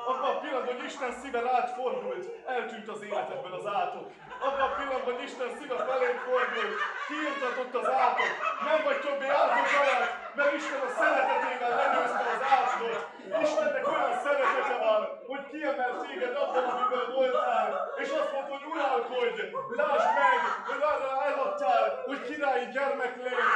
Abban 0.06 0.30
a 0.36 0.38
pillanatban, 0.40 0.84
Isten 0.84 1.12
szíve 1.20 1.40
rád 1.40 1.68
fordult, 1.68 2.24
eltűnt 2.46 2.88
az 2.88 3.02
életedből 3.02 3.54
az 3.60 3.66
átok. 3.66 4.06
Abban 4.46 4.60
a 4.70 4.74
pillanatban, 4.76 5.22
Isten 5.28 5.50
szíve 5.58 5.76
felé 5.88 6.10
fordult, 6.26 6.76
kiirtatott 7.08 7.74
az 7.80 7.88
átok. 8.04 8.32
Nem 8.68 8.80
vagy 8.86 9.00
többé 9.06 9.28
átok 9.42 9.68
alatt, 9.80 10.12
mert 10.36 10.52
Isten 10.60 10.80
a 10.88 10.90
szeretetével 10.98 11.72
legyőzte 11.80 12.24
az 12.34 12.42
átkot. 12.56 12.98
Istennek 13.44 13.86
olyan 13.94 14.14
szeretete 14.24 14.76
van, 14.86 15.00
hogy 15.30 15.42
kiemelt 15.50 15.96
téged 16.06 16.34
abban, 16.42 16.64
amiben 16.72 17.06
voltál, 17.14 17.68
és 18.02 18.08
azt 18.18 18.32
mondta, 18.32 18.52
hogy 18.56 18.64
uralkodj, 18.72 19.40
lásd 19.80 20.08
meg, 20.20 20.38
hogy 20.68 20.82
arra 20.92 21.10
eladtál, 21.30 22.02
hogy 22.06 22.20
királyi 22.28 22.66
gyermek 22.74 23.14
légy. 23.24 23.52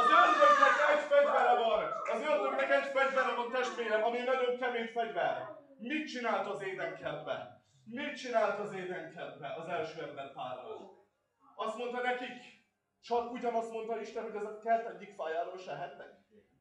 Az 0.00 0.10
ördögnek 0.20 0.76
egy 0.94 1.04
fegyvere 1.10 1.54
van. 1.54 1.82
Az 2.12 2.20
ördögnek 2.20 2.70
egy 2.70 2.90
fegyvere 2.96 3.34
van, 3.34 3.50
testvérem, 3.50 4.04
ami 4.04 4.18
nagyon 4.18 4.58
kemény 4.58 4.86
fegyver. 4.86 5.56
Mit 5.78 6.08
csinált 6.08 6.46
az 6.46 6.62
édenkertbe? 6.62 7.62
Mit 7.84 8.16
csinált 8.16 8.58
az 8.58 8.72
édenkertbe 8.72 9.54
az 9.54 9.68
első 9.68 10.02
ember 10.02 10.32
párral? 10.32 11.06
Azt 11.54 11.76
mondta 11.76 12.00
nekik, 12.00 12.42
csak 13.00 13.32
ugyanazt 13.32 13.72
mondta 13.72 14.00
Isten, 14.00 14.22
hogy 14.22 14.36
ez 14.36 14.44
a 14.44 14.58
kert 14.58 14.86
egyik 14.86 15.14
fájáról 15.14 15.58
se 15.58 15.72
ehetnek. 15.72 16.12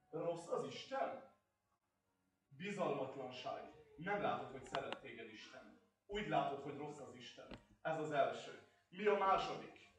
Rossz 0.09 0.47
az 0.47 0.65
Isten? 0.65 1.31
Bizalmatlanság. 2.57 3.61
Nem 3.97 4.21
látod, 4.21 4.51
hogy 4.51 4.63
szeret 4.63 4.99
téged 5.01 5.31
Isten. 5.31 5.81
Úgy 6.07 6.27
látod, 6.27 6.63
hogy 6.63 6.77
rossz 6.77 6.99
az 6.99 7.15
Isten. 7.15 7.47
Ez 7.81 7.99
az 7.99 8.11
első. 8.11 8.59
Mi 8.89 9.05
a 9.05 9.17
második? 9.17 9.91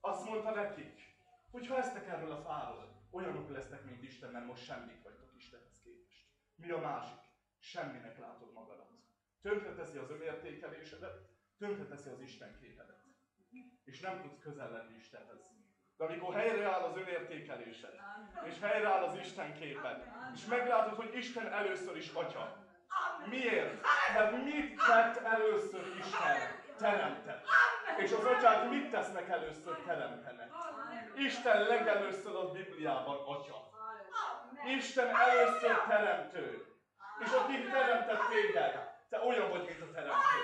Azt 0.00 0.24
mondta 0.24 0.50
nekik, 0.50 1.15
hogy 1.56 1.66
ha 1.66 1.78
eztek 1.78 2.06
erről 2.06 2.32
a 2.32 2.42
fáról, 2.42 3.08
olyanok 3.10 3.50
lesznek, 3.50 3.84
mint 3.84 4.02
Isten, 4.02 4.30
mert 4.30 4.46
most 4.46 4.64
semmit 4.64 5.02
vagytok 5.02 5.30
Istenhez 5.36 5.80
képest. 5.84 6.24
Mi 6.54 6.70
a 6.70 6.78
másik? 6.78 7.18
Semminek 7.58 8.18
látod 8.18 8.52
magadat. 8.52 8.90
Tönkreteszi 9.42 9.98
az 9.98 10.10
önértékelésedet, 10.10 11.16
tönkreteszi 11.58 12.08
az 12.08 12.20
Isten 12.20 12.56
képedet. 12.60 13.04
És 13.84 14.00
nem 14.00 14.22
tudsz 14.22 14.38
közel 14.38 14.70
lenni 14.70 14.96
Istenhez. 14.96 15.40
De 15.96 16.04
amikor 16.04 16.34
helyreáll 16.34 16.82
az 16.82 16.96
önértékelésed, 16.96 17.94
és 18.44 18.60
helyreáll 18.60 19.02
az 19.02 19.18
Isten 19.18 19.54
képed, 19.54 20.04
és 20.34 20.46
meglátod, 20.46 20.94
hogy 20.94 21.14
Isten 21.14 21.52
először 21.52 21.96
is 21.96 22.08
Atya. 22.08 22.66
Miért? 23.28 23.80
Mert 24.14 24.44
mit 24.44 24.76
tett 24.86 25.16
először 25.16 25.96
Isten? 25.98 26.36
Teremtett. 26.76 27.44
És 27.98 28.12
az 28.12 28.24
atyák 28.24 28.70
mit 28.70 28.90
tesznek 28.90 29.28
először? 29.28 29.82
Teremtenek. 29.84 30.45
Isten 31.16 31.62
legelőször 31.62 32.36
a 32.36 32.50
Bibliában 32.50 33.16
Atya. 33.16 33.70
Isten 34.76 35.08
először 35.16 35.84
teremtő. 35.88 36.66
És 37.20 37.32
aki 37.32 37.62
teremtett 37.62 38.28
téged, 38.28 38.88
te 39.08 39.20
olyan 39.20 39.50
vagy, 39.50 39.64
mint 39.64 39.80
a 39.80 39.92
teremtő. 39.92 40.38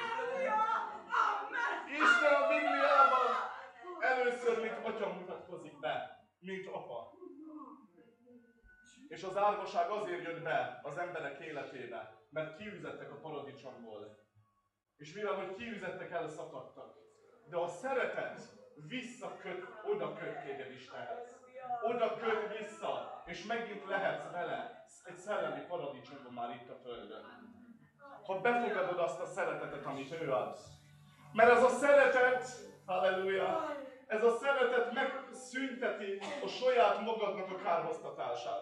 Isten 1.87 2.35
a 2.43 2.49
Bibliában 2.49 3.29
először, 4.01 4.61
mint 4.61 4.87
Atya 4.87 5.09
mutatkozik 5.09 5.81
be, 5.81 6.27
mint 6.39 6.67
Apa. 6.67 7.11
És 9.09 9.23
az 9.23 9.37
árvaság 9.37 9.91
azért 9.91 10.25
jött 10.25 10.43
be 10.43 10.81
az 10.83 10.99
emberek 10.99 11.41
életébe, 11.41 12.15
mert 12.31 12.57
kiüzettek 12.57 13.13
a 13.13 13.21
paradicsomból. 13.21 14.19
És 14.97 15.13
mivel, 15.13 15.35
hogy 15.35 15.55
kiüzettek, 15.55 16.11
elszakadtak. 16.11 16.97
De 17.47 17.57
a 17.57 17.67
szeretet 17.67 18.62
visszaköt, 18.89 19.67
oda 19.93 20.13
köt 20.13 20.43
téged 20.45 20.73
Istenhez. 20.73 21.41
Oda 21.83 22.17
köt 22.17 22.59
vissza, 22.59 23.23
és 23.27 23.45
megint 23.45 23.85
lehetsz 23.89 24.31
vele 24.31 24.85
egy 25.05 25.17
szellemi 25.17 25.61
paradicsomban 25.61 26.33
már 26.33 26.51
itt 26.51 26.71
a 26.71 26.79
Földön. 26.83 27.25
Ha 28.27 28.41
befogadod 28.41 28.99
azt 28.99 29.21
a 29.21 29.27
szeretetet, 29.27 29.85
amit 29.85 30.21
ő 30.21 30.33
ad. 30.33 30.59
Mert 31.33 31.51
ez 31.51 31.63
a 31.63 31.69
szeretet, 31.69 32.49
halleluja, 32.87 33.77
ez 34.07 34.25
a 34.25 34.37
szeretet 34.37 34.93
megszünteti 34.93 36.19
a 36.45 36.47
saját 36.47 37.01
magadnak 37.01 37.51
a 37.51 37.63
kárhoztatását. 37.63 38.61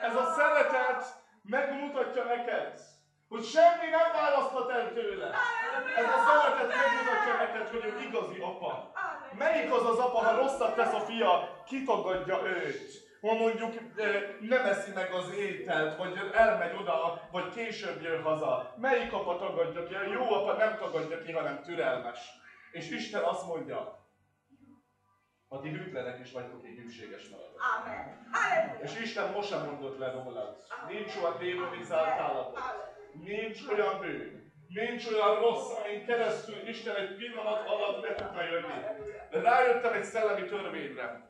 Ez 0.00 0.16
a 0.16 0.24
szeretet 0.24 1.04
megmutatja 1.42 2.24
neked, 2.24 2.80
hogy 3.28 3.44
semmi 3.44 3.88
nem 3.90 4.12
választhat 4.12 4.70
el 4.70 4.92
tőle. 4.92 5.30
Ez 5.96 6.04
a 6.04 6.18
szeretet 6.26 6.68
megmutatja 6.76 7.36
neked, 7.36 7.68
hogy 7.68 7.84
ő 7.84 8.00
igazi 8.08 8.40
apa. 8.40 8.92
Melyik 9.38 9.72
az 9.72 9.86
az 9.86 9.98
apa, 9.98 10.18
ha 10.18 10.36
rosszat 10.36 10.74
tesz 10.74 10.92
a 10.92 11.00
fia, 11.00 11.62
kitagadja 11.66 12.42
őt? 12.46 13.08
Ha 13.20 13.34
mondjuk 13.34 13.72
nem 14.40 14.64
eszi 14.64 14.92
meg 14.92 15.12
az 15.12 15.34
ételt, 15.34 15.96
vagy 15.96 16.18
elmegy 16.34 16.76
oda, 16.80 17.28
vagy 17.30 17.48
később 17.48 18.02
jön 18.02 18.22
haza. 18.22 18.74
Melyik 18.76 19.12
apa 19.12 19.36
tagadja 19.36 19.84
ki? 19.84 19.94
A 19.94 20.02
jó 20.02 20.32
apa 20.32 20.52
nem 20.52 20.76
tagadja 20.78 21.22
ki, 21.22 21.32
hanem 21.32 21.62
türelmes. 21.62 22.18
És 22.72 22.90
Isten 22.90 23.22
azt 23.22 23.46
mondja, 23.46 24.08
ha 25.48 25.60
ti 25.60 25.68
hűtlenek 25.68 26.20
is 26.20 26.32
vagytok, 26.32 26.64
én 26.64 26.74
hűséges 26.74 27.28
maradok. 27.28 27.60
Amen. 27.76 28.78
És 28.82 29.00
Isten 29.00 29.30
most 29.30 29.48
sem 29.48 29.64
mondott 29.64 29.98
le 29.98 30.12
rólad. 30.12 30.56
Nincs 30.88 31.16
olyan 31.16 31.92
állatot. 32.18 32.58
Nincs 33.12 33.58
olyan 33.72 34.00
bűn. 34.00 34.39
Nincs 34.74 35.06
olyan 35.06 35.40
rossz, 35.40 35.70
amin 35.70 36.04
keresztül 36.04 36.68
Isten 36.68 36.96
egy 36.96 37.16
pillanat 37.16 37.68
alatt 37.68 38.02
le 38.02 38.14
tudna 38.14 38.44
jönni. 38.44 38.82
De 39.30 39.40
rájöttem 39.40 39.92
egy 39.92 40.04
szellemi 40.04 40.48
törvényre, 40.48 41.26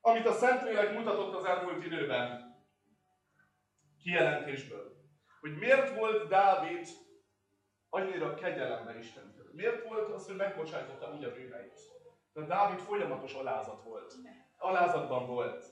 amit 0.00 0.26
a 0.26 0.32
Szentlélek 0.32 0.92
mutatott 0.92 1.34
az 1.34 1.44
elmúlt 1.44 1.84
időben. 1.84 2.56
Kijelentésből. 4.02 4.96
Hogy 5.40 5.56
miért 5.56 5.94
volt 5.94 6.28
Dávid 6.28 6.86
annyira 7.88 8.34
kegyelembe 8.34 8.98
Istentől? 8.98 9.50
Miért 9.52 9.88
volt 9.88 10.12
az, 10.12 10.26
hogy 10.26 10.36
megbocsájtotta 10.36 11.12
úgy 11.14 11.24
a 11.24 11.32
bűneit? 11.32 11.80
De 12.32 12.44
Dávid 12.44 12.78
folyamatos 12.78 13.32
alázat 13.32 13.82
volt. 13.82 14.14
Alázatban 14.56 15.26
volt. 15.26 15.64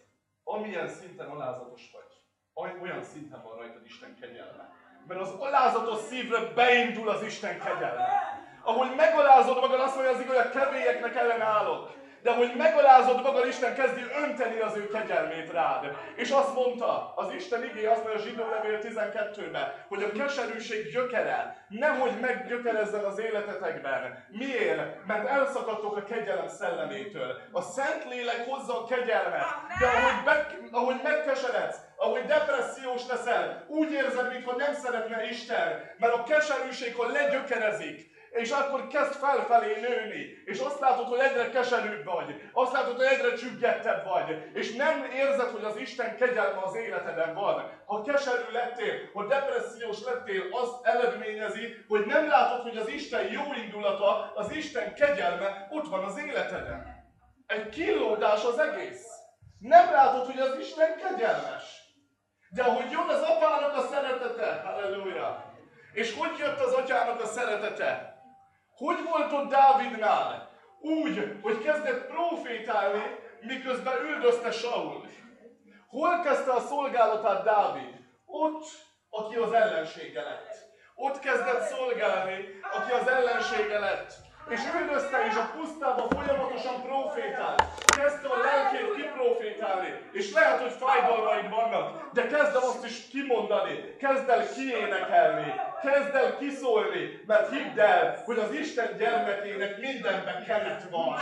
Amilyen 0.42 0.88
szinten 0.88 1.28
alázatos 1.28 1.90
vagy, 1.92 2.80
olyan 2.80 3.02
szinten 3.02 3.42
van 3.42 3.56
rajtad 3.56 3.85
Isten 3.85 4.16
kegyelme. 4.21 4.86
Mert 5.08 5.20
az 5.20 5.32
alázatos 5.38 5.98
szívre 6.08 6.38
beindul 6.54 7.08
az 7.08 7.22
Isten 7.22 7.58
kegyelme. 7.58 8.34
Ahogy 8.62 8.94
megalázod 8.96 9.60
magad, 9.60 9.80
azt 9.80 9.94
mondja 9.94 10.14
az 10.14 10.20
igaz, 10.20 10.36
hogy 10.36 10.46
a 10.46 10.58
kevélyeknek 10.58 11.16
ellenállok. 11.16 11.94
de 12.22 12.34
hogy 12.34 12.52
megalázod 12.56 13.22
magad, 13.22 13.46
Isten 13.46 13.75
kezdi 13.75 14.02
önteni 14.22 14.58
az 14.60 14.76
ő 14.76 14.88
kegyelmét 14.88 15.52
rád. 15.52 15.96
És 16.16 16.30
azt 16.30 16.54
mondta, 16.54 17.12
az 17.16 17.32
Isten 17.32 17.64
igé 17.64 17.86
azt 17.86 18.02
mondja 18.02 18.20
a 18.20 18.25
zsidó 18.25 18.44
levél 18.50 18.78
12-ben, 18.82 19.72
hogy 19.88 20.02
a 20.02 20.12
keserűség 20.12 20.92
gyökere 20.92 21.66
nehogy 21.68 22.20
meggyökerezzen 22.20 23.04
az 23.04 23.18
életetekben. 23.18 24.25
Miért? 24.28 25.06
Mert 25.06 25.28
elszakadtok 25.28 25.96
a 25.96 26.04
kegyelem 26.04 26.48
szellemétől. 26.48 27.36
A 27.52 27.60
Szentlélek 27.60 28.44
hozza 28.48 28.80
a 28.80 28.84
kegyelmet, 28.84 29.46
de 29.78 29.86
ahogy, 29.86 30.25
be, 30.25 30.46
ahogy 30.70 31.00
megkeseredsz, 31.02 31.78
ahogy 31.97 32.25
depressziós 32.25 33.07
leszel, 33.09 33.65
úgy 33.69 33.93
érzed, 33.93 34.33
mintha 34.33 34.57
nem 34.57 34.75
szeretne 34.75 35.29
Isten, 35.29 35.95
mert 35.99 36.15
a 36.15 36.23
keserűség, 36.23 36.95
ha 36.95 37.07
legyökerezik, 37.07 38.15
és 38.31 38.50
akkor 38.50 38.87
kezd 38.87 39.12
felfelé 39.12 39.81
nőni, 39.81 40.43
és 40.45 40.59
azt 40.59 40.81
látod, 40.81 41.07
hogy 41.07 41.19
egyre 41.19 41.50
keserűbb 41.50 42.05
vagy, 42.05 42.50
azt 42.53 42.73
látod, 42.73 42.97
hogy 42.97 43.05
egyre 43.05 43.35
csüggettebb 43.35 44.05
vagy, 44.05 44.50
és 44.53 44.75
nem 44.75 45.05
érzed, 45.15 45.50
hogy 45.50 45.65
az 45.65 45.76
Isten 45.76 46.17
kegyelme 46.17 46.62
az 46.62 46.75
életeden 46.75 47.35
van. 47.35 47.71
Ha 47.87 48.03
keserű 48.03 48.53
lettél, 48.53 48.93
hogy 49.12 49.26
depressziós 49.26 50.05
lettél, 50.05 50.43
az 50.50 50.69
eredményezi, 50.83 51.85
hogy 51.88 52.07
nem 52.07 52.29
látod, 52.29 52.62
hogy 52.62 52.76
az 52.76 52.88
Isten 52.88 53.33
jó 53.33 53.43
indulata, 53.65 54.33
az 54.35 54.50
Isten 54.50 54.95
kegyelme 54.95 55.69
ott 55.71 55.88
van 55.88 56.05
az 56.05 56.19
életeden. 56.19 57.05
Egy 57.47 57.69
killódás 57.69 58.45
az 58.45 58.59
egész. 58.59 59.07
Nem 59.59 59.93
látod, 59.93 60.26
hogy 60.26 60.38
az 60.41 60.59
Isten 60.59 60.97
kegyelmes. 60.97 61.75
De 62.49 62.62
ahogy 62.62 62.91
jön 62.91 63.09
az 63.09 63.21
apának 63.21 63.76
a 63.76 63.87
szeretete, 63.87 64.62
halleluja, 64.65 65.55
és 65.93 66.15
hogy 66.15 66.38
jött 66.38 66.61
az 66.61 66.73
atyának 66.73 67.21
a 67.21 67.26
szeretete? 67.26 68.21
Hogy 68.76 68.97
volt 69.05 69.33
ott 69.33 69.50
Dávidnál? 69.50 70.50
Úgy, 70.81 71.38
hogy 71.43 71.62
kezdett 71.62 72.07
profétálni, 72.07 73.19
miközben 73.41 74.00
üldözte 74.00 74.50
Saul. 74.50 75.07
Hol 75.88 76.21
kezdte 76.21 76.53
a 76.53 76.61
szolgálatát 76.61 77.45
Dávid? 77.45 77.95
Ott, 78.26 78.65
aki 79.11 79.37
az 79.37 79.53
ellensége 79.53 80.23
lett. 80.23 80.55
Ott 80.95 81.19
kezdett 81.19 81.62
szolgálni, 81.62 82.61
aki 82.73 82.93
az 82.93 83.09
ellensége 83.09 83.79
lett 83.79 84.25
és 84.49 84.61
üldözte, 84.81 85.26
és 85.31 85.37
a 85.37 85.50
pusztába 85.57 86.07
folyamatosan 86.09 86.83
profétál. 86.83 87.55
Kezdte 87.97 88.29
a 88.29 88.38
lelkét 88.47 88.95
kiprofétálni, 88.97 89.91
és 90.12 90.33
lehet, 90.33 90.61
hogy 90.61 90.73
fájdalmaid 90.81 91.50
vannak, 91.50 92.12
de 92.12 92.26
kezd 92.26 92.55
el 92.55 92.62
azt 92.71 92.85
is 92.85 93.09
kimondani, 93.11 93.97
kezd 93.99 94.29
el 94.29 94.49
kiénekelni, 94.55 95.55
kezd 95.83 96.15
el 96.15 96.37
kiszólni, 96.38 97.23
mert 97.26 97.50
hidd 97.50 97.81
el, 97.81 98.23
hogy 98.25 98.38
az 98.38 98.53
Isten 98.53 98.97
gyermekének 98.99 99.79
mindenben 99.81 100.45
kenet 100.45 100.83
van. 100.91 101.12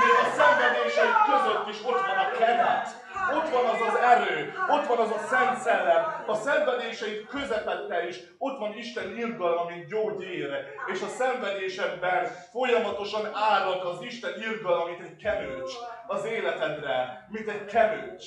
Még 0.00 0.14
a 0.22 0.26
szenvedéseid 0.36 1.16
között 1.30 1.68
is 1.68 1.78
ott 1.84 2.00
van 2.08 2.18
a 2.18 2.30
kenet. 2.38 3.09
Ott 3.28 3.48
van 3.48 3.64
az 3.64 3.80
az 3.88 3.94
erő, 3.94 4.52
ott 4.68 4.86
van 4.86 4.98
az 4.98 5.10
a 5.10 5.18
Szent 5.18 5.58
Szellem, 5.58 6.24
a 6.26 6.34
szenvedéseid 6.34 7.26
közepette 7.26 8.08
is, 8.08 8.18
ott 8.38 8.58
van 8.58 8.76
Isten 8.76 9.16
irgalma, 9.16 9.64
mint 9.64 9.88
gyógyír, 9.88 10.50
és 10.92 11.02
a 11.02 11.06
szenvedésedben 11.06 12.26
folyamatosan 12.26 13.30
árad 13.34 13.86
az 13.86 14.02
Isten 14.02 14.40
irgalma, 14.40 14.84
mint 14.84 15.00
egy 15.00 15.16
kenőcs 15.16 15.72
az 16.06 16.24
életedre, 16.24 17.26
mint 17.30 17.48
egy 17.48 17.64
kenőcs. 17.64 18.26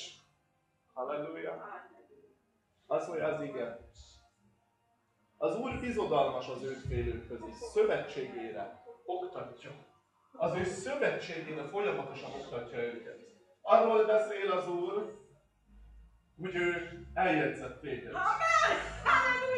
Halleluja! 0.94 1.82
Azt 2.86 3.08
mondja 3.08 3.26
az 3.26 3.42
igen. 3.42 3.78
Az 5.36 5.56
Úr 5.56 5.80
bizodalmas 5.80 6.48
az 6.48 6.62
őt 6.62 6.86
félők 6.88 7.28
közé, 7.28 7.50
szövetségére 7.72 8.82
oktatja. 9.04 9.70
Az 10.32 10.54
ő 10.54 10.64
szövetségére 10.64 11.62
folyamatosan 11.62 12.30
oktatja 12.30 12.78
őket. 12.82 13.33
Arról 13.66 14.04
beszél 14.04 14.50
az 14.50 14.68
Úr, 14.68 15.18
hogy 16.40 16.54
ő 16.54 16.90
eljegyzett 17.14 17.80
téged. 17.80 18.12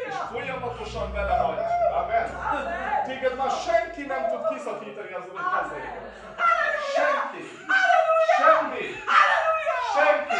És 0.08 0.14
folyamatosan 0.14 1.12
vele 1.12 1.42
vagy. 1.42 1.58
Amen. 1.92 3.04
Téged 3.04 3.37
már 3.37 3.50
senki 3.50 4.07
nem 4.07 4.26
tud 4.28 4.48
kiszakítani 4.48 5.12
az 5.12 5.24
Úr 5.33 5.40
kezéből. 5.52 6.11
Senki. 6.94 7.42
Semmi. 8.37 8.87
Senki. 9.94 10.35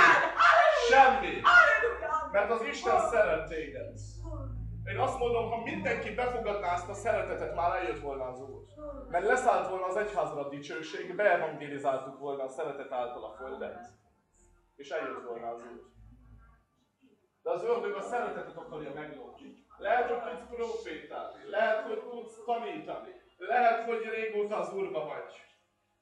Semmi. 0.89 1.41
Mert 2.33 2.51
az 2.51 2.63
Isten 2.63 3.01
szeret 3.11 3.49
téged. 3.49 3.93
Én 4.87 4.99
azt 4.99 5.19
mondom, 5.19 5.51
ha 5.51 5.63
mindenki 5.63 6.15
befogadná 6.15 6.73
ezt 6.73 6.89
a 6.89 6.95
szeretetet, 6.95 7.55
már 7.55 7.77
eljött 7.77 8.01
volna 8.01 8.25
az 8.25 8.41
Úr. 8.41 8.63
Mert 9.09 9.27
leszállt 9.27 9.69
volna 9.69 9.87
az 9.87 9.97
egyházra 9.97 10.41
a 10.45 10.49
dicsőség, 10.49 11.17
beevangelizáltuk 11.17 12.19
volna 12.19 12.43
a 12.43 12.49
szeretet 12.49 12.93
által 12.93 13.25
a 13.25 13.35
földet. 13.39 13.89
És 14.77 14.89
eljött 14.89 15.25
volna 15.29 15.49
az 15.49 15.61
Úr. 15.61 15.83
De 17.43 17.51
az 17.51 17.65
ördög 17.65 17.95
a 17.95 18.01
szeretetet 18.01 18.57
akarja 18.57 18.93
meglopni. 18.95 19.65
Lehet, 19.79 20.11
hogy 20.11 20.21
tudsz 20.21 20.57
profétálni, 20.57 21.51
lehet, 21.51 21.87
hogy 21.87 22.03
tudsz 22.11 22.45
tanítani, 22.45 23.21
lehet, 23.37 23.85
hogy 23.85 24.03
régóta 24.03 24.57
az 24.57 24.73
Úrba 24.73 25.05
vagy. 25.05 25.33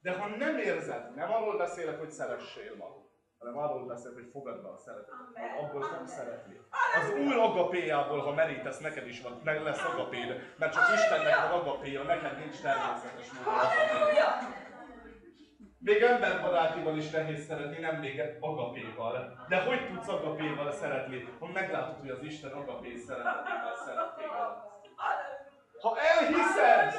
De 0.00 0.18
ha 0.18 0.28
nem 0.28 0.58
érzed, 0.58 1.14
nem 1.14 1.32
arról 1.32 1.56
beszélek, 1.56 1.98
hogy 1.98 2.10
szeressél 2.10 2.76
ma, 2.76 3.03
hanem 3.44 3.58
arról 3.58 3.86
beszélek, 3.86 4.14
hogy 4.14 4.30
fogad 4.32 4.62
be 4.62 4.68
a 4.68 4.76
szeretetet, 4.76 5.28
mert 5.34 5.60
abból 5.60 5.82
fogsz 5.82 6.12
szeretni. 6.12 6.56
Az 7.00 7.10
Úr 7.26 7.36
agapéjából, 7.36 8.20
ha 8.20 8.32
merítesz, 8.32 8.78
neked 8.78 9.06
is 9.06 9.20
van, 9.22 9.40
meg 9.44 9.62
lesz 9.62 9.84
agapéd, 9.84 10.54
mert 10.58 10.72
csak 10.72 10.94
Istennek 10.94 11.50
van 11.50 11.60
agapéja, 11.60 12.02
neked 12.02 12.38
nincs 12.38 12.60
természetes 12.60 13.28
módon 13.32 14.62
még 15.84 16.02
emberbarátival 16.02 16.96
is 16.96 17.10
nehéz 17.10 17.46
szeretni, 17.46 17.78
nem 17.78 17.96
még 17.96 18.22
agapéval. 18.40 19.46
De 19.48 19.62
hogy 19.62 19.86
tudsz 19.86 20.08
agapéval 20.08 20.72
szeretni, 20.72 21.28
ha 21.40 21.46
meglátod, 21.46 21.98
hogy 22.00 22.08
az 22.08 22.22
Isten 22.22 22.50
agapé 22.50 22.96
szeretetével 22.96 23.74
szeret 23.84 24.14
téged? 24.16 24.46
Ha 25.80 25.96
elhiszed, 25.98 26.94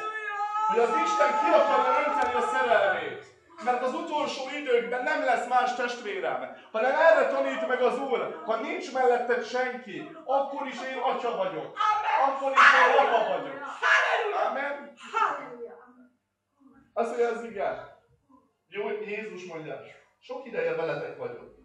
hogy 0.68 0.80
az 0.80 0.90
Isten 1.06 1.32
ki 1.40 1.50
akarja 1.60 1.92
önteni 2.06 2.34
a 2.34 2.42
szerelmét, 2.42 3.35
mert 3.64 3.82
az 3.82 3.94
utolsó 3.94 4.42
időkben 4.62 5.04
nem 5.04 5.24
lesz 5.24 5.48
más 5.48 5.76
testvérem, 5.76 6.56
hanem 6.72 6.92
erre 6.92 7.28
tanít 7.28 7.68
meg 7.68 7.82
az 7.82 8.00
Úr, 8.00 8.42
ha 8.46 8.56
nincs 8.56 8.94
melletted 8.94 9.44
senki, 9.44 10.12
akkor 10.26 10.68
is 10.68 10.82
én 10.82 10.98
atya 10.98 11.36
vagyok. 11.36 11.78
Akkor 12.28 12.52
is 12.52 12.58
én 12.58 13.06
apa 13.06 13.28
vagyok. 13.28 13.62
Amen. 14.48 14.94
Azt 16.94 17.10
mondja 17.10 17.30
az 17.30 17.44
igen. 17.44 17.94
Jó, 18.68 18.90
Jézus 18.90 19.46
mondja, 19.46 19.82
sok 20.20 20.46
ideje 20.48 20.76
veletek 20.76 21.18
vagyok. 21.18 21.56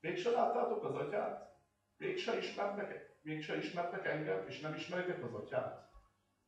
Mégse 0.00 0.30
láttátok 0.30 0.84
az 0.84 0.94
atyát? 0.94 1.48
Mégse 1.96 2.36
ismertek, 2.38 3.16
mégse 3.22 3.56
ismertek 3.56 4.06
engem, 4.06 4.46
és 4.48 4.60
nem 4.60 4.74
ismeritek 4.74 5.24
az 5.24 5.34
atyát? 5.34 5.88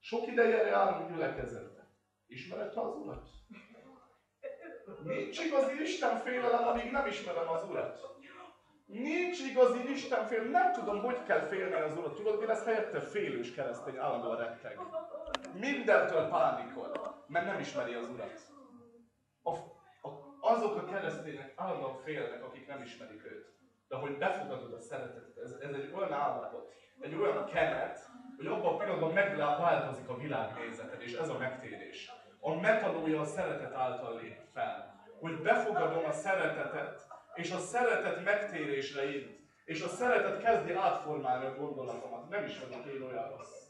Sok 0.00 0.26
ideje 0.26 0.66
járunk 0.66 1.10
gyülekezetbe. 1.10 1.86
Ismered 2.26 2.76
az 2.76 2.96
urat? 2.96 3.28
Nincs 5.04 5.40
igazi 5.40 5.82
Isten 5.82 6.16
félelem, 6.16 6.66
amíg 6.66 6.90
nem 6.90 7.06
ismerem 7.06 7.48
az 7.48 7.64
urat. 7.70 8.00
Nincs 8.86 9.40
igazi 9.40 9.90
Isten 9.90 10.26
félelem, 10.26 10.50
nem 10.50 10.72
tudom, 10.72 11.02
hogy 11.02 11.22
kell 11.22 11.40
félni 11.40 11.74
az 11.74 11.96
urat. 11.96 12.14
Tudod, 12.14 12.40
mi 12.40 12.46
lesz 12.46 12.64
helyette? 12.64 13.00
Félős 13.00 13.54
keresztény 13.54 13.96
állandóan 13.96 14.36
retteg. 14.36 14.78
Mindentől 15.52 16.28
pánikol, 16.28 17.24
mert 17.26 17.46
nem 17.46 17.60
ismeri 17.60 17.94
az 17.94 18.08
urat 18.08 18.50
a, 19.42 19.50
a, 20.08 20.10
azok 20.40 20.76
a 20.76 20.84
keresztények 20.84 21.52
állandóan 21.56 21.96
félnek, 21.96 22.44
akik 22.44 22.66
nem 22.66 22.82
ismerik 22.82 23.24
őt. 23.24 23.50
De 23.88 23.96
hogy 23.96 24.18
befogadod 24.18 24.72
a 24.72 24.80
szeretetet, 24.80 25.36
ez, 25.44 25.50
ez 25.50 25.74
egy 25.74 25.92
olyan 25.94 26.12
állapot, 26.12 26.72
egy 27.00 27.14
olyan 27.14 27.44
kenet, 27.44 28.08
hogy 28.36 28.46
abban 28.46 28.74
a 28.74 28.76
pillanatban 28.76 29.12
megváltozik 29.12 30.08
a 30.08 30.16
világnézeted, 30.16 31.02
és 31.02 31.12
ez 31.12 31.28
a 31.28 31.38
megtérés. 31.38 32.10
A 32.44 32.61
metanója 32.61 33.20
a 33.20 33.24
szeretet 33.24 33.74
által 33.74 34.20
lép 34.20 34.38
fel. 34.55 35.00
Hogy 35.20 35.42
befogadom 35.42 36.05
a 36.05 36.12
szeretetet, 36.12 37.07
és 37.35 37.50
a 37.50 37.59
szeretet 37.59 38.24
megtérésre 38.24 39.16
int. 39.16 39.40
És 39.64 39.83
a 39.83 39.88
szeretet 39.88 40.42
kezdi 40.42 40.72
átformálni 40.72 41.46
a 41.46 41.55
gondolatomat. 41.55 42.28
Nem 42.28 42.44
is 42.44 42.59
vagyok 42.59 42.87
én 42.87 43.02
olyan 43.02 43.28
rossz 43.37 43.62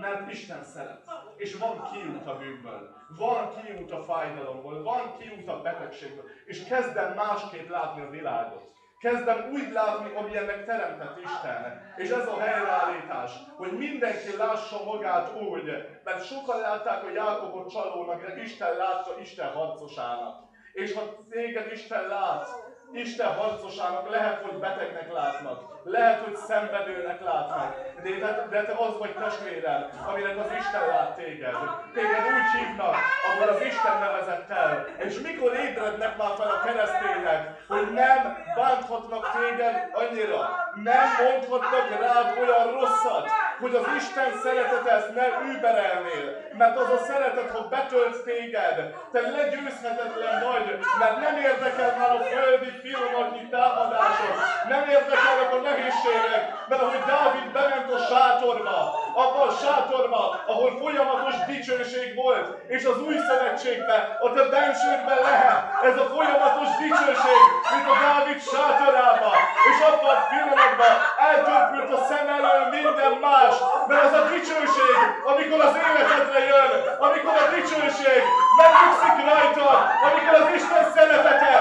mert 0.00 0.30
Isten 0.30 0.64
szeret. 0.64 1.04
És 1.36 1.54
van 1.54 1.88
kiút 1.92 2.26
a 2.26 2.36
bűnből, 2.36 2.96
van 3.18 3.50
kiút 3.62 3.90
a 3.92 4.02
fájdalomból, 4.02 4.82
van 4.82 5.16
kiút 5.18 5.48
a 5.48 5.62
betegségből, 5.62 6.24
és 6.44 6.64
kezdem 6.64 7.14
másképp 7.14 7.68
látni 7.68 8.02
a 8.02 8.10
világot. 8.10 8.76
Kezdem 8.98 9.50
úgy 9.52 9.72
látni, 9.72 10.14
amilyennek 10.16 10.64
teremtett 10.64 11.18
Isten. 11.18 11.94
És 11.96 12.10
ez 12.10 12.26
a 12.28 12.40
helyreállítás, 12.40 13.32
hogy 13.56 13.72
mindenki 13.72 14.36
lássa 14.36 14.84
magát 14.84 15.34
úgy, 15.34 15.64
mert 16.04 16.24
sokan 16.24 16.60
látták 16.60 17.04
a 17.04 17.10
Jákobot 17.10 17.70
csalónak, 17.70 18.26
de 18.26 18.42
Isten 18.42 18.76
látta 18.76 19.18
Isten 19.20 19.52
harcosának. 19.52 20.46
És 20.72 20.94
ha 20.94 21.26
téged 21.30 21.72
Isten 21.72 22.08
lát, 22.08 22.48
Isten 22.92 23.34
harcosának 23.34 24.10
lehet, 24.10 24.42
hogy 24.42 24.58
betegnek 24.58 25.12
látnak, 25.12 25.60
lehet, 25.84 26.20
hogy 26.24 26.36
szenvedőnek 26.36 27.20
látnak, 27.24 27.74
de, 28.02 28.10
de, 28.10 28.46
de 28.50 28.64
te 28.64 28.72
az 28.72 28.98
vagy 28.98 29.14
testvérem, 29.14 29.88
aminek 30.06 30.38
az 30.38 30.50
Isten 30.58 30.86
lát 30.86 31.14
téged. 31.14 31.54
Téged 31.94 32.24
úgy 32.34 32.60
hívnak, 32.60 32.96
ahol 33.26 33.48
az 33.48 33.60
Isten 33.60 33.98
nevezett 33.98 34.50
el. 34.50 34.84
És 34.98 35.20
mikor 35.20 35.52
ébrednek 35.54 36.16
már 36.16 36.34
fel 36.36 36.48
a 36.48 36.60
keresztények, 36.64 37.64
hogy 37.68 37.92
nem 37.92 38.36
bánthatnak 38.56 39.30
téged 39.38 39.88
annyira, 39.92 40.50
nem 40.74 41.06
mondhatnak 41.24 42.00
rád 42.00 42.38
olyan 42.38 42.72
rosszat, 42.72 43.28
hogy 43.60 43.74
az 43.74 43.86
Isten 43.96 44.30
szeretete 44.42 44.90
ezt 44.90 45.14
ne 45.14 45.26
überelnél, 45.54 46.26
mert 46.52 46.76
az 46.78 46.90
a 46.90 46.98
szeretet, 47.08 47.50
ha 47.50 47.68
betölt 47.68 48.22
téged, 48.24 48.76
te 49.12 49.20
legyőzhetetlen 49.20 50.36
vagy, 50.44 50.78
mert 50.98 51.20
nem 51.20 51.36
érdekel 51.36 51.96
már 51.98 52.12
a 52.16 52.22
földi 52.22 52.70
pillanatnyi 52.82 53.48
támadások, 53.48 54.36
nem 54.68 54.88
érdekelnek 54.88 55.52
a 55.52 55.60
nehézségek, 55.68 56.57
mert 56.68 56.82
ahogy 56.82 57.04
Dávid 57.12 57.48
bement 57.56 57.90
a 57.96 57.98
sátorba, 58.08 58.78
abban 59.22 59.48
a 59.48 59.56
sátorba, 59.62 60.22
ahol 60.46 60.70
folyamatos 60.82 61.34
dicsőség 61.50 62.08
volt, 62.22 62.46
és 62.74 62.82
az 62.84 62.98
új 63.08 63.16
szövetségben, 63.28 64.00
a 64.24 64.26
te 64.34 64.42
bensődben 64.54 65.20
lehet 65.28 65.60
ez 65.88 65.96
a 66.04 66.06
folyamatos 66.14 66.68
dicsőség, 66.82 67.40
mint 67.72 67.86
a 67.92 67.96
Dávid 68.04 68.40
sátorába, 68.52 69.32
és 69.70 69.78
abban 69.88 70.14
a 70.16 70.26
pillanatban 70.30 70.94
eltömpült 71.28 71.90
a 71.98 72.00
szem 72.08 72.26
elől 72.36 72.62
minden 72.76 73.12
más, 73.26 73.54
mert 73.88 74.04
az 74.08 74.14
a 74.20 74.22
dicsőség, 74.32 74.96
amikor 75.30 75.60
az 75.68 75.74
életedre 75.86 76.40
jön, 76.52 76.72
amikor 77.06 77.34
a 77.42 77.46
dicsőség 77.54 78.20
megnyugszik 78.60 79.18
rajtad, 79.28 79.78
amikor 80.06 80.34
az 80.40 80.48
Isten 80.58 80.84
szeretete 80.94 81.52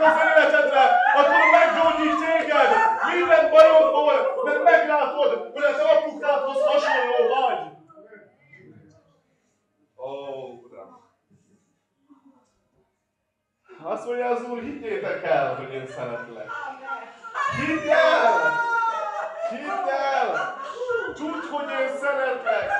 elérkezik 0.00 0.06
az 0.06 0.42
életedre, 0.42 0.84
akkor 1.16 1.44
meggyógyít 1.56 2.18
téged 2.24 2.70
minden 3.12 3.50
bajodból, 3.50 4.42
mert 4.44 4.62
meglátod, 4.62 5.50
hogy 5.52 5.62
az 5.62 5.78
apukádhoz 5.78 6.62
hasonló 6.62 7.18
vagy. 7.34 7.58
Ó, 9.96 10.08
oh, 10.08 10.62
Uram! 10.62 11.08
Azt 13.82 14.06
mondja 14.06 14.26
az 14.26 14.42
Úr, 14.42 14.60
higgyétek 14.60 15.24
el, 15.24 15.54
hogy 15.54 15.72
én 15.72 15.86
szeretlek. 15.86 16.50
Hidd 17.56 17.88
el! 17.88 18.52
Hidd 19.50 19.88
el! 19.88 20.56
Tudd, 21.14 21.50
hogy 21.50 21.80
én 21.80 21.96
szeretlek! 21.96 22.70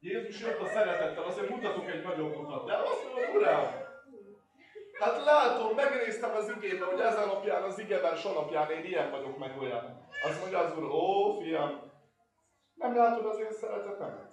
Jézus 0.00 0.40
jött 0.40 0.60
a 0.60 0.66
szeretettel, 0.66 1.24
azért 1.24 1.48
mutatunk 1.48 1.90
egy 1.90 2.02
nagyobb 2.02 2.36
utat. 2.36 2.66
De 2.66 2.72
azt 2.74 3.04
mondom, 3.04 3.34
Uram, 3.34 3.64
hát 5.02 5.24
látom, 5.24 5.74
megnéztem 5.74 6.34
az 6.34 6.52
igébe, 6.56 6.84
hogy 6.84 7.00
ez 7.00 7.16
alapján, 7.16 7.62
az 7.62 7.78
igevers 7.78 8.24
alapján 8.24 8.70
én 8.70 8.84
ilyen 8.84 9.10
vagyok, 9.10 9.38
meg 9.38 9.60
olyan. 9.60 10.08
Azt 10.28 10.40
mondja 10.40 10.58
az 10.58 10.76
Úr, 10.76 10.84
ó, 10.84 11.32
fiam, 11.40 11.90
nem 12.74 12.96
látod 12.96 13.26
az 13.26 13.38
én 13.38 13.52
szeretetemet? 13.52 14.32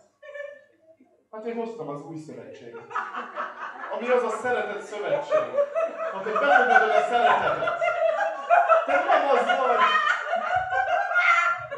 Hát 1.32 1.46
én 1.46 1.56
hoztam 1.56 1.90
az 1.90 2.02
új 2.02 2.18
szövetséget. 2.18 2.88
Ami 3.92 4.08
az 4.08 4.24
a 4.24 4.30
szeretet 4.30 4.82
szövetség. 4.82 5.38
Ha 6.12 6.22
te 6.22 6.32
befogadod 6.32 6.90
a 6.90 7.02
szeretetet, 7.10 7.78
te 8.86 9.04
nem 9.08 9.30
az 9.30 9.46
vagy. 9.46 9.78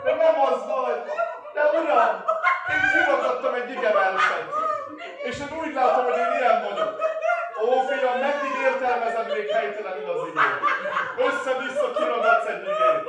Te 0.04 0.16
nem 0.16 0.40
az 0.40 0.66
vagy. 0.66 1.02
De 1.54 1.80
Uram, 1.80 2.24
én 2.70 2.82
kiragadtam 2.92 3.54
egy 3.54 3.70
igeverset. 3.70 4.50
És 5.24 5.40
én 5.40 5.58
úgy 5.60 5.74
látom, 5.74 6.04
hogy 6.04 6.18
én 6.18 6.40
ilyen 6.40 6.62
vagyok. 6.62 7.11
Ó, 7.66 7.82
fiam, 7.88 8.20
meddig 8.20 8.52
értelmezed 8.68 9.28
még 9.36 9.50
helytelenül 9.50 10.10
az 10.10 10.28
igét? 10.28 10.60
Össze-vissza 11.28 11.92
kiragadsz 11.92 12.46
egy 12.48 12.62
igét. 12.62 13.04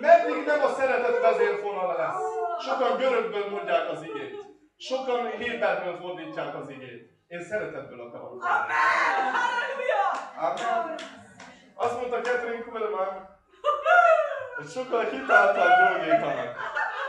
Meddig 0.00 0.44
nem 0.46 0.62
a 0.62 0.68
szeretet 0.68 1.20
vezérfonala 1.20 1.96
lesz? 1.96 2.22
Sokan 2.64 2.96
görögből 2.96 3.48
mondják 3.50 3.90
az 3.90 4.02
igét. 4.02 4.34
Sokan 4.78 5.26
héberből 5.38 5.96
fordítják 6.00 6.54
az 6.54 6.68
igét. 6.68 7.10
Én 7.28 7.42
szeretetből 7.42 8.00
akarom. 8.00 8.38
Amen. 8.40 8.76
Azt 11.74 11.96
mondta 12.00 12.20
Catherine 12.20 12.62
Kuhlman, 12.62 13.36
hogy 14.56 14.70
sokkal 14.70 15.04
hitáltal 15.04 15.68
gyógyítanak. 15.78 16.56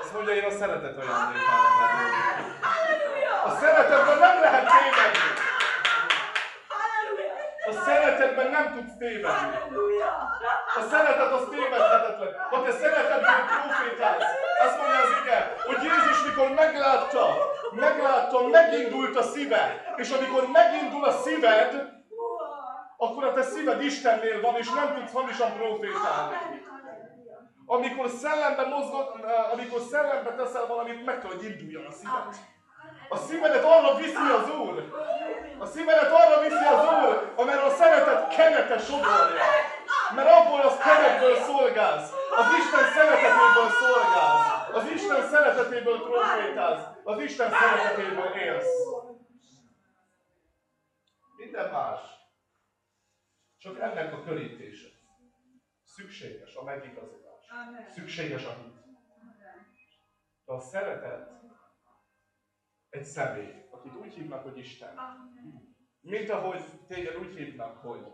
Azt 0.01 0.13
mondja, 0.13 0.33
én 0.33 0.43
a 0.43 0.51
szeretet 0.51 0.97
ajándékának 0.97 1.81
A 3.45 3.49
szeretetben 3.49 4.17
nem 4.17 4.39
lehet 4.41 4.65
tévedni. 4.65 5.38
A 7.69 7.81
szeretetben 7.85 8.49
nem 8.51 8.73
tudsz 8.73 8.97
tévedni. 8.97 9.57
A 10.79 10.81
szeretet 10.89 11.31
az 11.31 11.47
tévedhetetlen. 11.49 12.33
Ha 12.49 12.61
te 12.63 12.71
szeretetből 12.71 13.41
profétálsz, 13.53 14.23
azt 14.65 14.77
mondja 14.77 14.99
az 14.99 15.11
ige, 15.21 15.55
hogy 15.65 15.83
Jézus 15.83 16.23
mikor 16.27 16.49
meglátta, 16.49 17.25
meglátta, 17.71 18.47
megindult 18.47 19.15
a 19.15 19.23
szíve. 19.23 19.93
És 19.95 20.09
amikor 20.11 20.47
megindul 20.51 21.03
a 21.03 21.11
szíved, 21.11 21.97
akkor 22.97 23.23
a 23.23 23.33
te 23.33 23.41
szíved 23.41 23.81
Istennél 23.81 24.41
van, 24.41 24.55
és 24.55 24.69
nem 24.69 24.93
tudsz 24.93 25.13
hamisan 25.13 25.53
profétálni. 25.53 26.35
Amikor 27.65 28.09
szellemben 28.09 28.67
mozgod, 28.67 29.07
amikor 29.51 29.81
szellemben 29.91 30.35
teszel 30.35 30.65
valamit, 30.67 31.05
meg 31.05 31.19
kell, 31.19 31.29
hogy 31.29 31.43
induljon 31.43 31.85
a 31.85 31.91
szíved. 31.91 32.35
A 33.09 33.17
szívedet 33.17 33.63
arra 33.63 33.95
viszi 33.95 34.29
az 34.39 34.49
Úr. 34.49 34.75
A 35.57 35.65
szívedet 35.65 36.11
arra 36.11 36.41
viszi 36.41 36.65
az 36.75 36.85
Úr, 37.05 37.33
amelyre 37.35 37.61
a 37.61 37.69
szeretet 37.69 38.35
kenete 38.35 38.77
sodorja. 38.77 39.43
Mert 40.15 40.29
abból 40.29 40.61
az 40.61 40.77
kenetből 40.77 41.35
szolgálsz. 41.35 42.11
Az 42.37 42.45
Isten 42.59 42.85
szeretetéből 42.93 43.69
szolgálsz. 43.81 44.49
Az 44.73 44.89
Isten 44.89 45.29
szeretetéből 45.29 46.01
profétálsz. 46.09 46.83
Az 47.03 47.19
Isten 47.21 47.51
szeretetéből 47.51 48.31
élsz. 48.35 48.67
Minden 51.37 51.69
más. 51.71 51.99
Csak 53.57 53.79
ennek 53.79 54.13
a 54.13 54.23
körítése. 54.23 54.87
Szükséges 55.83 56.55
a 56.55 56.63
megigazolás. 56.63 57.45
Szükséges 57.93 58.45
a 58.45 58.55
hit. 58.61 58.77
De 60.45 60.53
a 60.53 60.59
szeretet 60.59 61.38
egy 62.89 63.03
személy, 63.03 63.65
akit 63.69 63.95
úgy 63.95 64.13
hívnak, 64.13 64.43
hogy 64.43 64.57
Isten. 64.57 64.97
Mint 66.01 66.29
ahogy 66.29 66.63
téged 66.87 67.15
úgy 67.15 67.35
hívnak, 67.35 67.77
hogy 67.77 68.05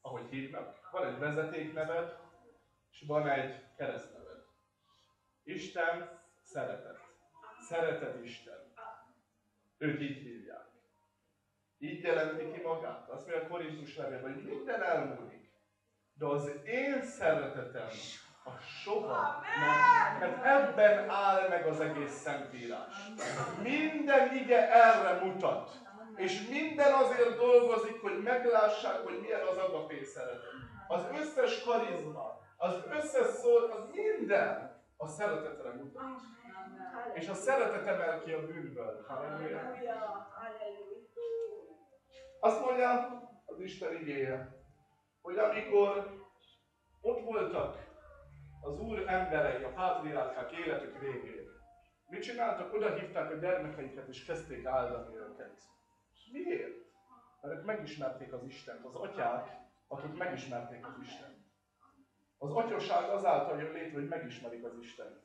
ahogy 0.00 0.28
hívnak. 0.30 0.88
Van 0.90 1.06
egy 1.06 1.18
vezetékneved, 1.18 2.16
és 2.90 3.04
van 3.06 3.28
egy 3.28 3.74
keresztneved. 3.76 4.44
Isten 5.42 6.20
szeretet. 6.42 6.98
Szeretet 7.68 8.24
Isten. 8.24 8.72
Őt 9.78 10.00
így 10.00 10.16
hívják. 10.16 10.66
Így 11.78 12.02
jelenti 12.02 12.52
ki 12.52 12.60
magát. 12.60 13.08
Azt 13.08 13.26
mondja 13.26 13.44
a 13.44 13.48
Korintus 13.48 13.96
levél, 13.96 14.20
hogy 14.20 14.44
minden 14.44 14.82
elmúlik. 14.82 15.50
De 16.14 16.26
az 16.26 16.50
én 16.64 17.02
szeretetem 17.02 17.88
a 18.48 18.58
soha 18.60 19.40
nem. 19.60 20.18
Mert 20.18 20.44
ebben 20.44 21.10
áll 21.10 21.48
meg 21.48 21.66
az 21.66 21.80
egész 21.80 22.12
Szentírás. 22.12 22.94
Minden 23.62 24.34
ige 24.34 24.72
erre 24.72 25.24
mutat. 25.24 25.70
És 26.16 26.48
minden 26.48 26.92
azért 26.92 27.36
dolgozik, 27.36 28.00
hogy 28.00 28.22
meglássák, 28.22 29.04
hogy 29.04 29.18
milyen 29.20 29.46
az 29.46 29.56
agapé 29.56 30.02
szeretet. 30.02 30.52
Az 30.88 31.06
összes 31.20 31.62
karizma, 31.64 32.40
az 32.56 32.74
összes 32.90 33.26
szó, 33.26 33.56
az 33.56 33.90
minden 33.92 34.76
a 34.96 35.06
szeretetre 35.06 35.70
mutat. 35.70 36.20
És 37.12 37.28
a 37.28 37.34
szeretet 37.34 37.86
emel 37.86 38.22
ki 38.22 38.32
a 38.32 38.46
bűnből. 38.46 39.04
Halleluja. 39.08 39.74
Azt 42.40 42.60
mondja 42.60 43.22
az 43.46 43.60
Isten 43.60 43.94
igéje, 43.94 44.56
hogy 45.22 45.38
amikor 45.38 46.18
ott 47.00 47.24
voltak 47.24 47.87
az 48.60 48.80
Úr 48.80 49.04
emberei, 49.06 49.62
a 49.62 49.72
pátriárkák 49.72 50.52
életük 50.52 50.98
végén, 50.98 51.48
mit 52.08 52.22
csináltak? 52.22 52.74
Oda 52.74 52.94
hívták 52.94 53.30
a 53.30 53.34
gyermekeiket 53.34 54.08
és 54.08 54.24
kezdték 54.24 54.64
áldani 54.64 55.16
őket. 55.16 55.60
Miért? 56.32 56.76
Mert 57.40 57.54
ők 57.54 57.64
megismerték 57.64 58.32
az 58.32 58.44
Istent, 58.44 58.84
az 58.84 58.94
atyák, 58.94 59.56
akik 59.88 60.16
megismerték 60.16 60.86
az 60.86 60.94
Istent. 61.02 61.36
Az 62.38 62.52
atyaság 62.52 63.10
azáltal 63.10 63.58
jön 63.60 63.72
létre, 63.72 63.92
hogy 63.92 64.08
megismerik 64.08 64.64
az 64.64 64.76
Istent. 64.80 65.20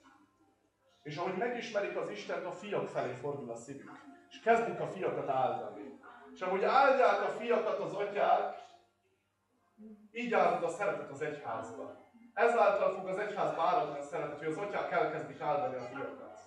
És 1.03 1.17
ahogy 1.17 1.37
megismerik 1.37 1.97
az 1.97 2.09
Istent, 2.09 2.45
a 2.45 2.51
fiak 2.51 2.87
felé 2.87 3.13
fordul 3.13 3.51
a 3.51 3.55
szívük. 3.55 3.91
És 4.29 4.39
kezdik 4.39 4.79
a 4.79 4.87
fiakat 4.87 5.29
áldani. 5.29 5.99
És 6.33 6.41
ahogy 6.41 6.63
áldják 6.63 7.21
a 7.21 7.29
fiakat 7.29 7.79
az 7.79 7.93
atyák, 7.93 8.55
így 10.11 10.33
áldod 10.33 10.63
a 10.63 10.73
szeretet 10.73 11.09
az 11.09 11.21
egyházba. 11.21 12.02
Ezáltal 12.33 12.93
fog 12.95 13.07
az 13.07 13.17
egyház 13.17 13.53
áradni 13.57 13.99
a 13.99 14.01
szeretet, 14.01 14.37
hogy 14.37 14.47
az 14.47 14.57
atyák 14.57 14.91
elkezdik 14.91 15.41
áldani 15.41 15.75
a 15.75 15.87
fiakat. 15.93 16.39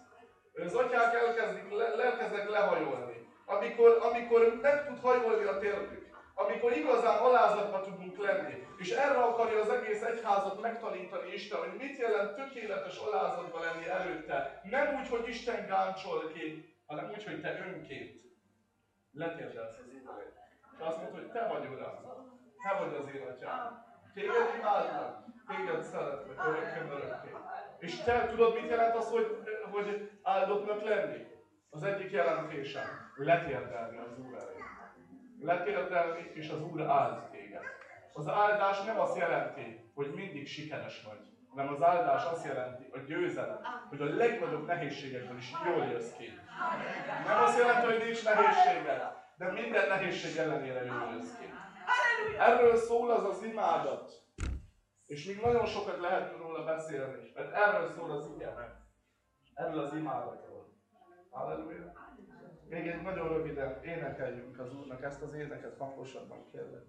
Az 0.64 0.74
atyák 0.74 1.14
elkezdik, 1.14 1.70
le, 1.70 2.04
elkezdik 2.04 2.48
lehajolni. 2.48 3.28
Amikor, 3.44 3.98
amikor 4.02 4.58
meg 4.62 4.86
tud 4.86 5.00
hajolni 5.00 5.44
a 5.44 5.58
térkük, 5.58 6.06
amikor 6.34 6.72
igazán 6.72 7.18
alázatban 7.18 7.82
tudunk 7.82 8.18
lenni. 8.18 8.66
És 8.76 8.90
erre 8.90 9.18
akarja 9.18 9.60
az 9.60 9.68
egész 9.68 10.02
egyházat 10.02 10.60
megtanítani 10.60 11.32
Isten, 11.32 11.58
hogy 11.58 11.76
mit 11.78 11.98
jelent 11.98 12.34
tökéletes 12.34 12.98
alázatban 12.98 13.60
lenni 13.60 13.88
előtte. 13.88 14.60
Nem 14.64 14.94
úgy, 14.94 15.08
hogy 15.08 15.28
Isten 15.28 15.66
gáncsol 15.66 16.28
ki, 16.32 16.74
hanem 16.86 17.10
úgy, 17.10 17.24
hogy 17.24 17.40
te 17.40 17.58
önként 17.66 18.20
letérdelsz 19.12 19.78
az 19.78 19.86
Úrért. 19.86 20.36
És 20.72 20.78
azt 20.78 20.96
mondod, 20.96 21.14
hogy 21.14 21.30
te 21.30 21.46
vagy 21.46 21.66
Uram, 21.66 21.94
te 22.62 22.78
vagy 22.78 22.94
az 22.94 23.14
én 23.14 23.26
atyám. 23.26 23.84
Téged 24.14 24.54
imádnak, 24.58 25.24
téged 25.46 25.82
szeretlek 25.82 26.46
örökké 26.46 26.80
örökké. 26.90 27.34
És 27.78 28.02
te 28.02 28.26
tudod, 28.26 28.54
mit 28.54 28.70
jelent 28.70 28.94
az, 28.94 29.10
hogy, 29.10 29.36
hogy 29.70 30.10
áldottnak 30.22 30.82
lenni? 30.82 31.26
Az 31.70 31.82
egyik 31.82 32.10
jelentésem, 32.10 33.10
hogy 33.16 33.26
letérdelni 33.26 33.96
az 33.96 34.18
Úr 34.18 34.34
elé. 34.34 34.54
Letérdelni, 35.40 36.30
és 36.34 36.48
az 36.48 36.62
Úr 36.62 36.80
áld 36.80 37.30
téged. 37.30 37.62
Az 38.12 38.28
áldás 38.28 38.82
nem 38.82 39.00
azt 39.00 39.16
jelenti, 39.16 39.90
hogy 39.94 40.12
mindig 40.14 40.46
sikeres 40.46 41.02
vagy, 41.08 41.18
hanem 41.54 41.72
az 41.74 41.82
áldás 41.82 42.24
azt 42.24 42.44
jelenti, 42.44 42.88
hogy 42.90 43.04
győzelem, 43.04 43.60
hogy 43.88 44.00
a 44.00 44.04
legnagyobb 44.04 44.66
nehézségekből 44.66 45.36
is 45.36 45.52
jól 45.66 45.84
jössz 45.84 46.12
ki. 46.16 46.38
Nem 47.26 47.42
azt 47.42 47.58
jelenti, 47.58 47.86
hogy 47.86 48.04
nincs 48.04 48.24
nehézséged, 48.24 49.02
de 49.36 49.52
minden 49.52 49.88
nehézség 49.88 50.36
ellenére 50.36 50.84
jól 50.84 51.08
jössz 51.12 51.36
ki. 51.38 51.52
Erről 52.38 52.76
szól 52.76 53.10
az 53.10 53.24
az 53.24 53.42
imádat. 53.42 54.25
És 55.06 55.26
még 55.26 55.40
nagyon 55.40 55.66
sokat 55.66 56.00
lehet 56.00 56.36
róla 56.36 56.64
beszélni, 56.64 57.32
mert 57.34 57.54
erről 57.54 57.88
szól 57.88 58.10
az 58.10 58.30
ige. 58.34 58.54
Erről 59.54 59.78
az 59.78 59.94
imádatról. 59.94 60.72
Halleluja. 61.30 61.92
Még 62.68 62.86
egy 62.86 63.02
nagyon 63.02 63.28
röviden 63.28 63.82
énekeljünk 63.82 64.58
az 64.58 64.74
Úrnak 64.74 65.02
ezt 65.02 65.22
az 65.22 65.34
éneket 65.34 65.76
hangosabban 65.78 66.46
kérlek. 66.52 66.84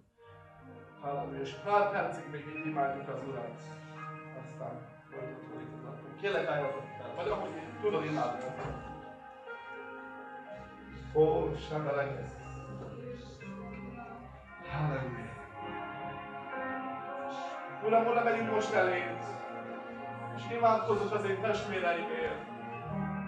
Halleluja. 1.00 1.40
És 1.40 1.52
pár 1.52 1.90
percig 1.90 2.30
még 2.30 2.44
így 2.56 2.66
imádjuk 2.66 3.08
az 3.08 3.28
Urat. 3.28 3.60
Aztán 4.44 4.86
folytatódik 5.10 5.72
az 5.78 5.84
akkor. 5.84 6.14
Kérlek 6.20 6.46
álljatok 6.46 6.84
fel. 6.98 7.14
Vagy 7.14 7.28
ahogy 7.28 7.50
tudod 7.80 8.04
imádni. 8.04 8.44
Ó, 11.14 11.54
Sándalekesz. 11.56 12.36
Halleluja. 14.70 15.27
Uram, 17.86 18.06
oda 18.06 18.22
megyünk 18.22 18.50
most 18.50 18.72
eléd, 18.72 19.18
és 20.36 20.42
imádkozunk 20.56 21.12
az 21.12 21.24
én 21.24 21.40
testvéreimért. 21.40 22.46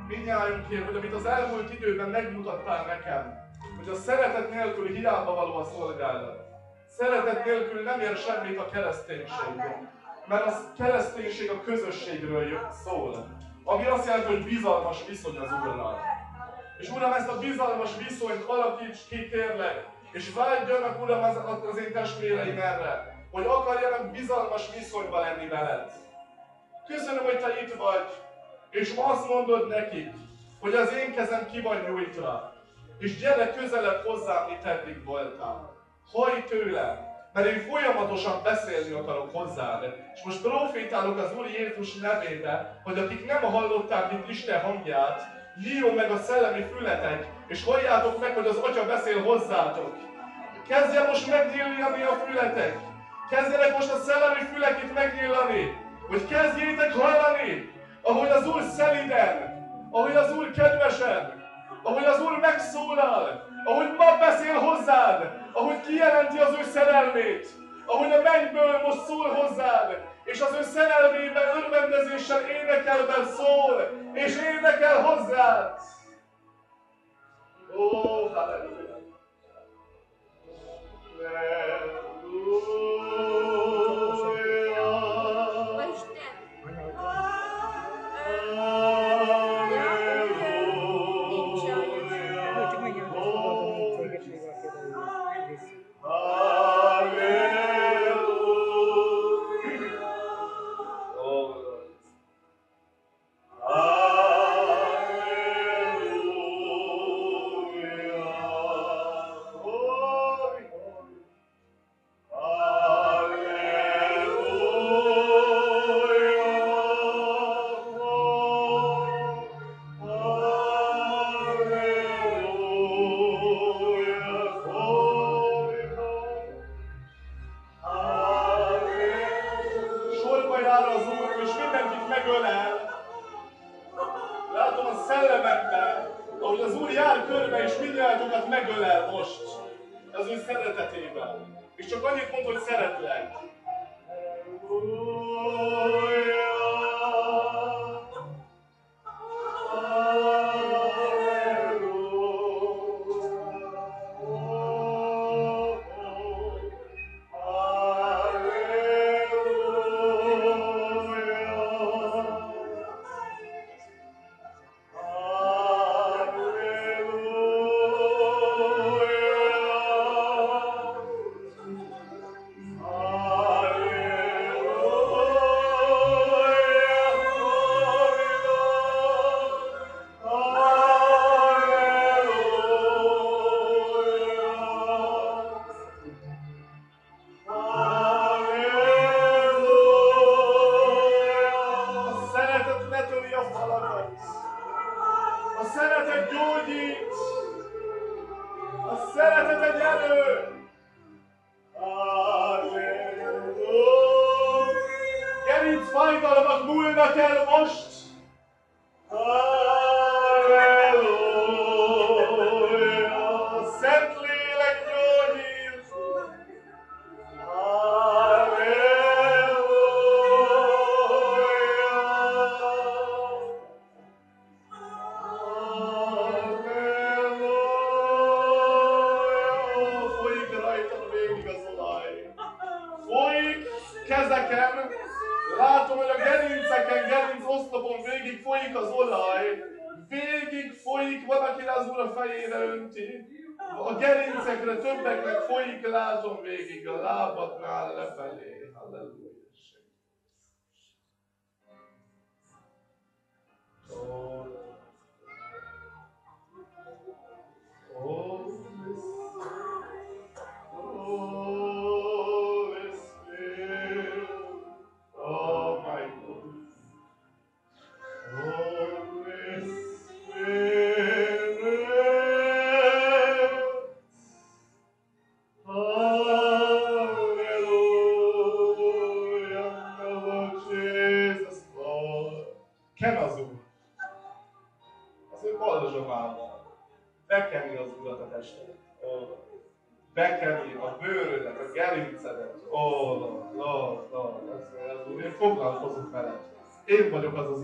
Mindjárt 0.08 0.66
hogy 0.66 0.96
amit 0.96 1.14
az 1.14 1.26
elmúlt 1.26 1.72
időben 1.72 2.08
megmutattál 2.08 2.86
nekem, 2.86 3.48
hogy 3.78 3.88
a 3.88 3.94
szeretet 3.94 4.50
nélkül 4.50 4.88
hiába 4.88 5.34
való 5.34 5.56
a 5.56 5.64
szolgálat. 5.64 6.48
Szeretet 6.88 7.44
nélkül 7.44 7.82
nem 7.82 8.00
ér 8.00 8.16
semmit 8.16 8.58
a 8.58 8.68
kereszténység. 8.70 9.54
Mert 10.26 10.46
a 10.46 10.72
kereszténység 10.76 11.50
a 11.50 11.62
közösségről 11.62 12.68
szól. 12.84 13.26
Ami 13.64 13.86
azt 13.86 14.06
jelenti, 14.06 14.32
hogy 14.32 14.44
bizalmas 14.44 15.06
viszony 15.06 15.36
az 15.36 15.52
Úrral. 15.52 16.00
És 16.78 16.90
Uram, 16.90 17.12
ezt 17.12 17.28
a 17.28 17.38
bizalmas 17.38 17.90
viszonyt 17.96 18.44
alakíts 18.46 19.08
ki, 19.08 19.28
kérlek, 19.28 19.86
és 20.12 20.32
vágyjanak, 20.34 21.02
Uram, 21.02 21.22
az, 21.22 21.36
az 21.70 21.78
én 21.78 21.92
testvéreim 21.92 22.58
erre, 22.58 23.19
hogy 23.30 23.46
akarjanak 23.46 24.10
bizalmas 24.10 24.62
viszonyba 24.78 25.20
lenni 25.20 25.48
veled. 25.48 25.90
Köszönöm, 26.86 27.24
hogy 27.24 27.38
Te 27.38 27.60
itt 27.60 27.74
vagy, 27.74 28.08
és 28.70 28.92
azt 28.96 29.28
mondod 29.28 29.68
nekik, 29.68 30.08
hogy 30.60 30.74
az 30.74 30.92
én 30.92 31.14
kezem 31.14 31.46
ki 31.50 31.60
van 31.60 31.76
nyújtva, 31.76 32.52
és 32.98 33.18
gyere 33.18 33.52
közelebb 33.52 34.04
hozzám, 34.04 34.48
mint 34.48 34.64
eddig 34.64 35.04
voltál. 35.04 35.76
Hajj 36.12 36.42
tőlem, 36.48 37.08
mert 37.32 37.46
én 37.46 37.60
folyamatosan 37.60 38.42
beszélni 38.42 38.92
akarok 38.92 39.34
hozzád. 39.36 39.94
És 40.14 40.22
most 40.24 40.42
profétálok 40.42 41.18
az 41.18 41.36
Úr 41.36 41.46
Jézus 41.46 41.94
nevébe, 41.94 42.80
hogy 42.84 42.98
akik 42.98 43.26
nem 43.26 43.42
hallották 43.42 44.12
itt 44.12 44.28
Isten 44.28 44.60
hangját, 44.60 45.22
nyíljon 45.62 45.94
meg 45.94 46.10
a 46.10 46.18
szellemi 46.18 46.64
fületek, 46.76 47.26
és 47.46 47.64
halljátok 47.64 48.20
meg, 48.20 48.34
hogy 48.34 48.46
az 48.46 48.56
Atya 48.56 48.86
beszél 48.86 49.22
hozzátok. 49.22 49.96
Kezdje 50.68 51.06
most 51.06 51.26
megnyílni 51.26 52.02
a 52.02 52.24
fületek. 52.26 52.89
Kezdjenek 53.30 53.72
most 53.72 53.92
a 53.92 53.96
szellemi 53.96 54.40
fülek 54.52 54.82
itt 54.82 54.94
megnyílni, 54.94 55.76
hogy 56.08 56.28
kezdjétek 56.28 56.92
hallani, 56.92 57.72
ahogy 58.02 58.28
az 58.28 58.46
Úr 58.46 58.62
szeliden, 58.62 59.58
ahogy 59.90 60.16
az 60.16 60.32
Úr 60.32 60.50
kedvesen, 60.50 61.42
ahogy 61.82 62.04
az 62.04 62.20
Úr 62.22 62.38
megszólal, 62.38 63.48
ahogy 63.64 63.92
ma 63.96 64.16
beszél 64.18 64.58
hozzád, 64.58 65.30
ahogy 65.52 65.80
kijelenti 65.80 66.38
az 66.38 66.54
ő 66.58 66.62
szerelmét, 66.62 67.48
ahogy 67.86 68.12
a 68.12 68.22
mennyből 68.22 68.80
most 68.86 69.04
szól 69.04 69.28
hozzád, 69.28 69.98
és 70.24 70.40
az 70.40 70.56
ő 70.58 70.62
szerelmében, 70.62 71.56
örvendezéssel 71.56 72.40
énekelben 72.40 73.24
szól, 73.24 73.90
és 74.12 74.36
énekel 74.36 75.02
hozzád. 75.02 75.80
Ó, 77.76 77.82
oh, 77.82 78.34
halleluja! 78.34 78.98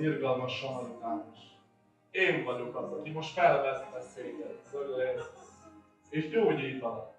irgalmasan 0.06 0.74
azután 0.74 1.32
is. 1.32 1.38
Én 2.10 2.44
vagyok 2.44 2.76
az, 2.76 2.92
aki 2.92 3.10
most 3.10 3.32
felvesz 3.32 3.82
beszéget, 3.92 4.58
zöglész, 4.70 5.32
és 6.10 6.28
gyógyítanak. 6.28 7.14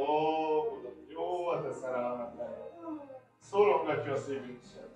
Ó, 0.00 0.14
jó 1.08 1.50
hát 1.50 1.64
a 1.64 1.68
te 1.68 1.72
szerelmet 1.72 2.34
Szorongatja 3.38 4.12
a 4.12 4.16
szívünket. 4.16 4.88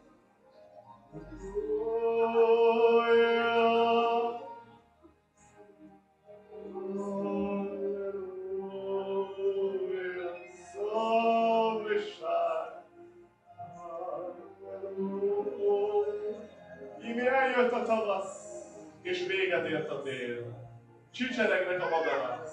Oh, 1.84 3.16
yeah. 3.16 3.63
és 19.14 19.26
véget 19.26 19.66
ért 19.66 19.90
a 19.90 20.02
tél. 20.02 20.62
Csicseregnek 21.12 21.82
a 21.82 21.88
madarak, 21.88 22.46